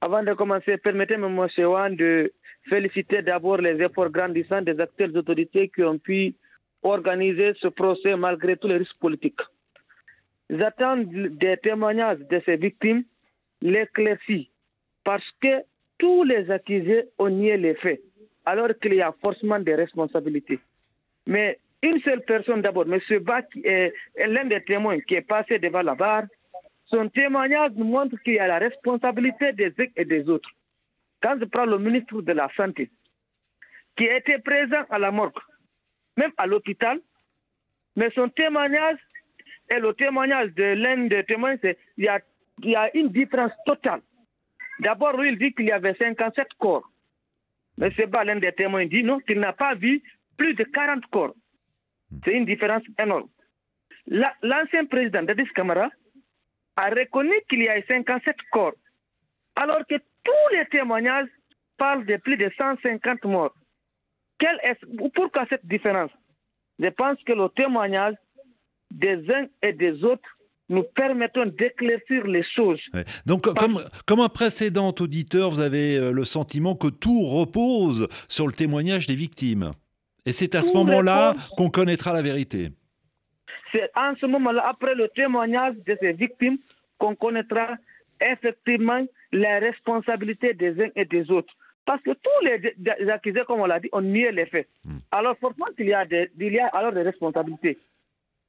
Avant 0.00 0.22
de 0.22 0.32
commencer, 0.32 0.76
permettez-moi, 0.78 1.28
monsieur 1.28 1.68
Wan, 1.68 1.94
de 1.94 2.32
féliciter 2.68 3.22
d'abord 3.22 3.58
les 3.58 3.80
efforts 3.82 4.10
grandissants 4.10 4.62
des 4.62 4.80
acteurs 4.80 5.10
d'autorité 5.10 5.68
qui 5.68 5.84
ont 5.84 5.98
pu 5.98 6.34
organiser 6.86 7.54
ce 7.56 7.68
procès 7.68 8.16
malgré 8.16 8.56
tous 8.56 8.68
les 8.68 8.78
risques 8.78 8.98
politiques. 8.98 9.40
J'attends 10.48 10.96
des 10.96 11.56
témoignages 11.56 12.20
de 12.20 12.40
ces 12.44 12.56
victimes 12.56 13.04
l'éclaircie 13.60 14.50
parce 15.04 15.28
que 15.40 15.62
tous 15.98 16.24
les 16.24 16.50
accusés 16.50 17.08
ont 17.18 17.30
nié 17.30 17.56
les 17.56 17.74
faits, 17.74 18.02
alors 18.44 18.68
qu'il 18.80 18.94
y 18.94 19.02
a 19.02 19.14
forcément 19.20 19.58
des 19.58 19.74
responsabilités. 19.74 20.60
Mais 21.26 21.58
une 21.82 22.00
seule 22.00 22.22
personne 22.22 22.62
d'abord, 22.62 22.86
M. 22.92 23.00
Bach 23.20 23.44
est, 23.64 23.92
l'un 24.26 24.44
des 24.44 24.62
témoins 24.62 25.00
qui 25.00 25.14
est 25.14 25.22
passé 25.22 25.58
devant 25.58 25.82
la 25.82 25.94
barre. 25.94 26.24
Son 26.86 27.08
témoignage 27.08 27.72
montre 27.76 28.16
qu'il 28.22 28.34
y 28.34 28.38
a 28.38 28.46
la 28.46 28.58
responsabilité 28.58 29.52
des 29.52 29.72
uns 29.78 29.86
et 29.96 30.04
des 30.04 30.28
autres. 30.28 30.50
Quand 31.20 31.36
je 31.40 31.44
prends 31.44 31.66
le 31.66 31.78
ministre 31.78 32.22
de 32.22 32.32
la 32.32 32.48
Santé, 32.56 32.90
qui 33.96 34.04
était 34.04 34.38
présent 34.38 34.84
à 34.90 34.98
la 34.98 35.10
morgue, 35.10 35.40
même 36.16 36.32
à 36.36 36.46
l'hôpital, 36.46 37.00
mais 37.94 38.10
son 38.10 38.28
témoignage 38.28 38.98
et 39.70 39.78
le 39.80 39.92
témoignage 39.94 40.52
de 40.54 40.64
l'un 40.64 41.06
des 41.06 41.24
témoins, 41.24 41.56
c'est 41.62 41.78
qu'il 41.94 42.04
y 42.04 42.08
a, 42.08 42.20
y 42.62 42.76
a 42.76 42.96
une 42.96 43.08
différence 43.08 43.52
totale. 43.64 44.00
D'abord, 44.80 45.24
il 45.24 45.38
dit 45.38 45.52
qu'il 45.54 45.66
y 45.66 45.72
avait 45.72 45.94
57 45.94 46.48
corps. 46.58 46.88
Mais 47.78 47.90
c'est 47.96 48.06
pas 48.06 48.24
l'un 48.24 48.36
des 48.36 48.52
témoins 48.52 48.86
dit 48.86 49.02
non, 49.02 49.18
qu'il 49.20 49.40
n'a 49.40 49.52
pas 49.52 49.74
vu 49.74 50.02
plus 50.36 50.54
de 50.54 50.64
40 50.64 51.06
corps. 51.06 51.34
C'est 52.24 52.36
une 52.36 52.44
différence 52.44 52.82
énorme. 52.98 53.28
L'ancien 54.06 54.84
président 54.84 55.22
Dadis 55.22 55.48
Kamara 55.54 55.90
a 56.76 56.90
reconnu 56.90 57.34
qu'il 57.48 57.62
y 57.62 57.68
a 57.68 57.82
57 57.82 58.36
corps, 58.52 58.74
alors 59.56 59.84
que 59.88 59.96
tous 60.22 60.52
les 60.52 60.66
témoignages 60.66 61.28
parlent 61.76 62.04
de 62.06 62.16
plus 62.16 62.36
de 62.36 62.50
150 62.56 63.24
morts. 63.24 63.54
Est, 64.42 64.78
pourquoi 65.14 65.46
cette 65.50 65.66
différence? 65.66 66.10
Je 66.78 66.88
pense 66.88 67.16
que 67.24 67.32
le 67.32 67.48
témoignage 67.48 68.14
des 68.90 69.18
uns 69.30 69.46
et 69.62 69.72
des 69.72 70.04
autres 70.04 70.28
nous 70.68 70.82
permettent 70.82 71.38
d'éclaircir 71.38 72.26
les 72.26 72.42
choses. 72.42 72.80
Donc, 73.24 73.42
comme, 73.42 73.84
comme 74.04 74.20
un 74.20 74.28
précédent 74.28 74.92
auditeur, 74.98 75.50
vous 75.50 75.60
avez 75.60 75.96
euh, 75.96 76.10
le 76.10 76.24
sentiment 76.24 76.74
que 76.74 76.88
tout 76.88 77.22
repose 77.22 78.08
sur 78.28 78.46
le 78.46 78.52
témoignage 78.52 79.06
des 79.06 79.14
victimes. 79.14 79.70
Et 80.24 80.32
c'est 80.32 80.56
à 80.56 80.62
ce 80.62 80.72
moment-là 80.72 81.34
qu'on 81.56 81.70
connaîtra 81.70 82.12
la 82.12 82.20
vérité. 82.20 82.70
C'est 83.72 83.90
en 83.94 84.14
ce 84.16 84.26
moment-là, 84.26 84.66
après 84.66 84.94
le 84.94 85.08
témoignage 85.08 85.74
de 85.86 85.96
ces 86.00 86.12
victimes, 86.12 86.58
qu'on 86.98 87.14
connaîtra 87.14 87.76
effectivement 88.20 89.06
les 89.32 89.58
responsabilités 89.58 90.52
des 90.52 90.82
uns 90.82 90.90
et 90.96 91.04
des 91.04 91.30
autres. 91.30 91.54
Parce 91.86 92.02
que 92.02 92.10
tous 92.10 92.44
les, 92.44 93.10
accusés, 93.10 93.42
comme 93.46 93.60
on 93.60 93.66
l'a 93.66 93.80
dit, 93.80 93.88
ont 93.92 94.02
nié 94.02 94.32
les 94.32 94.46
faits. 94.46 94.68
Hmm. 94.84 94.98
Alors 95.10 95.38
forcément, 95.38 95.66
il 95.78 95.86
y, 95.86 95.94
a 95.94 96.04
des, 96.04 96.30
il 96.38 96.52
y 96.52 96.58
a 96.58 96.66
alors 96.66 96.92
des 96.92 97.02
responsabilités. 97.02 97.78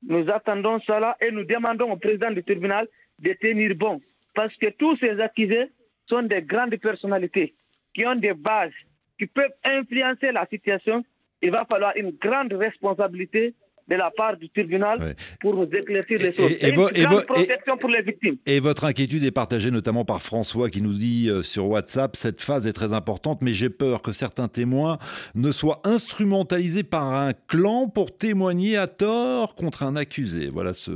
Nous 0.04 0.30
attendons 0.30 0.80
cela 0.80 1.16
et 1.22 1.32
nous 1.32 1.46
demandons 1.46 1.92
au 1.92 1.98
président 1.98 2.32
du 2.32 2.44
tribunal 2.44 2.88
de 3.20 3.34
tenir 3.34 3.76
bon. 3.76 4.02
Parce 4.34 4.56
que 4.58 4.68
tous 4.68 4.98
ces 4.98 5.20
accusés 5.20 5.72
sont 6.08 6.24
des 6.24 6.42
grandes 6.42 6.76
personnalités 6.78 7.56
qui 7.94 8.06
ont 8.06 8.16
des 8.16 8.34
bases, 8.34 8.72
qui 9.18 9.28
peuvent 9.28 9.54
influencer 9.64 10.32
la 10.32 10.46
situation 10.48 11.04
il 11.42 11.52
va 11.52 11.66
falloir 11.66 11.96
une 11.96 12.12
grande 12.12 12.54
responsabilité 12.54 13.54
de 13.88 13.96
la 13.96 14.12
part 14.12 14.38
du 14.38 14.50
tribunal 14.50 15.16
pour 15.40 15.56
nous 15.56 15.64
éclaircir 15.64 16.20
les 16.20 16.34
choses. 16.34 16.52
Et, 16.60 16.70
une 16.70 17.22
protection 17.22 17.78
pour 17.78 17.90
les 17.90 18.02
victimes. 18.02 18.38
Et 18.46 18.60
votre 18.60 18.86
inquiétude 18.86 19.24
est 19.24 19.32
partagée 19.32 19.72
notamment 19.72 20.06
par 20.06 20.22
François 20.22 20.70
qui 20.70 20.82
nous 20.82 20.94
dit 20.94 21.30
euh, 21.30 21.44
sur 21.44 21.70
WhatsApp 21.70 22.16
cette 22.16 22.42
phase 22.42 22.68
est 22.68 22.74
très 22.74 22.94
importante, 22.94 23.42
mais 23.42 23.54
j'ai 23.54 23.70
peur 23.70 24.02
que 24.02 24.12
certains 24.12 24.48
témoins 24.48 24.98
ne 25.36 25.52
soient 25.52 25.82
instrumentalisés 25.84 26.84
par 26.84 27.04
un 27.14 27.34
clan 27.48 27.88
pour 27.88 28.16
témoigner 28.16 28.78
à 28.78 28.88
tort 28.88 29.56
contre 29.56 29.84
un 29.84 29.96
accusé. 29.96 30.50
Voilà 30.52 30.74
ce, 30.74 30.92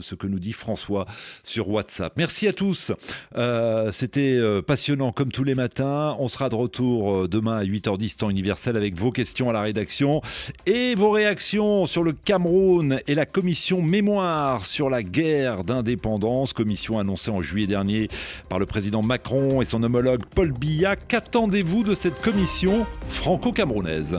ce 0.00 0.14
que 0.14 0.26
nous 0.26 0.38
dit 0.38 0.52
François 0.52 1.06
sur 1.42 1.68
WhatsApp. 1.68 2.12
Merci 2.16 2.48
à 2.48 2.52
tous. 2.52 2.92
Euh, 3.36 3.90
c'était 3.92 4.36
euh, 4.36 4.60
passionnant 4.60 5.12
comme 5.12 5.32
tous 5.32 5.44
les 5.44 5.54
matins. 5.54 6.16
On 6.18 6.28
sera 6.28 6.48
de 6.48 6.54
retour 6.54 7.28
demain 7.28 7.58
à 7.58 7.64
8h10 7.64 8.18
temps 8.18 8.30
universel 8.30 8.76
avec 8.76 8.96
vos 8.96 9.12
questions 9.12 9.48
à 9.48 9.52
la 9.52 9.62
rédaction 9.62 10.20
et 10.66 10.94
vos 10.94 11.10
réactions 11.10 11.86
sur 11.86 12.02
le 12.02 12.12
Cameroun 12.24 13.00
et 13.06 13.14
la 13.14 13.26
commission 13.26 13.82
mémoire 13.82 14.64
sur 14.66 14.90
la 14.90 15.02
guerre 15.02 15.64
d'indépendance, 15.64 16.52
commission 16.52 16.98
annoncée 16.98 17.30
en 17.30 17.42
juillet 17.42 17.66
dernier 17.66 18.08
par 18.48 18.58
le 18.58 18.66
président 18.66 19.02
Macron 19.02 19.62
et 19.62 19.64
son 19.64 19.82
homologue 19.82 20.22
Paul 20.34 20.52
Biya. 20.52 20.96
Qu'attendez-vous 20.96 21.82
de 21.82 21.94
cette 21.94 22.20
commission 22.20 22.86
franco-camerounaise? 23.08 24.16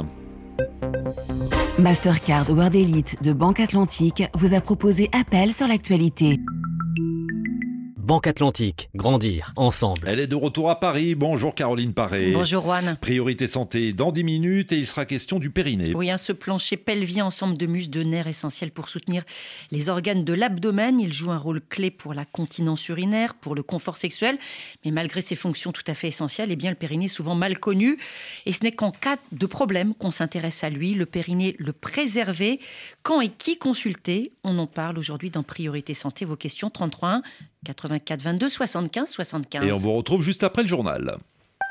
Mastercard 1.78 2.50
World 2.50 2.76
Elite 2.76 3.24
de 3.24 3.32
Banque 3.32 3.60
Atlantique 3.62 4.24
vous 4.34 4.54
a 4.54 4.60
proposé 4.60 5.10
Appel 5.14 5.54
sur 5.54 5.68
l'actualité. 5.68 6.40
Banque 8.10 8.26
Atlantique, 8.26 8.90
grandir 8.96 9.54
ensemble. 9.56 10.08
Elle 10.08 10.20
est 10.20 10.26
de 10.26 10.34
retour 10.34 10.72
à 10.72 10.80
Paris. 10.80 11.14
Bonjour 11.14 11.54
Caroline 11.54 11.94
Paré. 11.94 12.32
Bonjour 12.32 12.64
Juan. 12.64 12.98
Priorité 13.00 13.46
santé 13.46 13.94
dans 13.94 14.12
10 14.12 14.24
minutes 14.24 14.72
et 14.72 14.78
il 14.78 14.88
sera 14.88 15.06
question 15.06 15.38
du 15.38 15.52
périnée. 15.52 15.94
Oui, 15.94 16.10
ce 16.18 16.34
plancher 16.34 16.76
pelvien, 16.76 17.26
ensemble 17.26 17.56
de 17.56 17.68
muscles, 17.68 17.92
de 17.92 18.02
nerfs 18.02 18.26
essentiels 18.26 18.72
pour 18.72 18.90
soutenir 18.90 19.22
les 19.70 19.90
organes 19.90 20.26
de 20.26 20.34
l'abdomen. 20.34 21.00
Il 21.00 21.14
joue 21.14 21.30
un 21.30 21.38
rôle 21.38 21.62
clé 21.62 21.92
pour 21.92 22.16
la 22.16 22.26
continence 22.26 22.88
urinaire, 22.88 23.36
pour 23.36 23.54
le 23.54 23.62
confort 23.62 23.98
sexuel. 23.98 24.40
Mais 24.84 24.90
malgré 24.90 25.22
ses 25.22 25.36
fonctions 25.36 25.72
tout 25.72 25.84
à 25.86 25.94
fait 25.94 26.08
essentielles, 26.08 26.50
eh 26.52 26.56
bien, 26.56 26.72
le 26.72 26.78
périnée 26.78 27.06
est 27.06 27.10
souvent 27.10 27.36
mal 27.36 27.60
connu. 27.60 28.00
Et 28.48 28.54
ce 28.54 28.64
n'est 28.64 28.72
qu'en 28.72 28.90
cas 28.90 29.18
de 29.34 29.46
problème 29.46 29.94
qu'on 29.94 30.10
s'intéresse 30.10 30.64
à 30.64 30.72
lui. 30.72 30.96
Le 30.96 31.06
périnée, 31.06 31.56
le 31.60 31.74
préserver. 31.74 32.60
Quand 33.04 33.22
et 33.22 33.30
qui 33.30 33.60
consulter 33.60 34.32
On 34.44 34.58
en 34.58 34.66
parle 34.66 34.98
aujourd'hui 34.98 35.30
dans 35.30 35.44
Priorité 35.44 35.94
santé. 35.94 36.26
Vos 36.26 36.36
questions 36.36 36.72
33 36.72 37.22
84 37.66 38.22
22 38.22 38.50
75 38.50 39.10
75. 39.10 39.66
Et 39.66 39.72
on 39.72 39.78
vous 39.78 39.94
retrouve 39.94 40.22
juste 40.22 40.44
après 40.44 40.62
le 40.62 40.68
journal. 40.68 41.18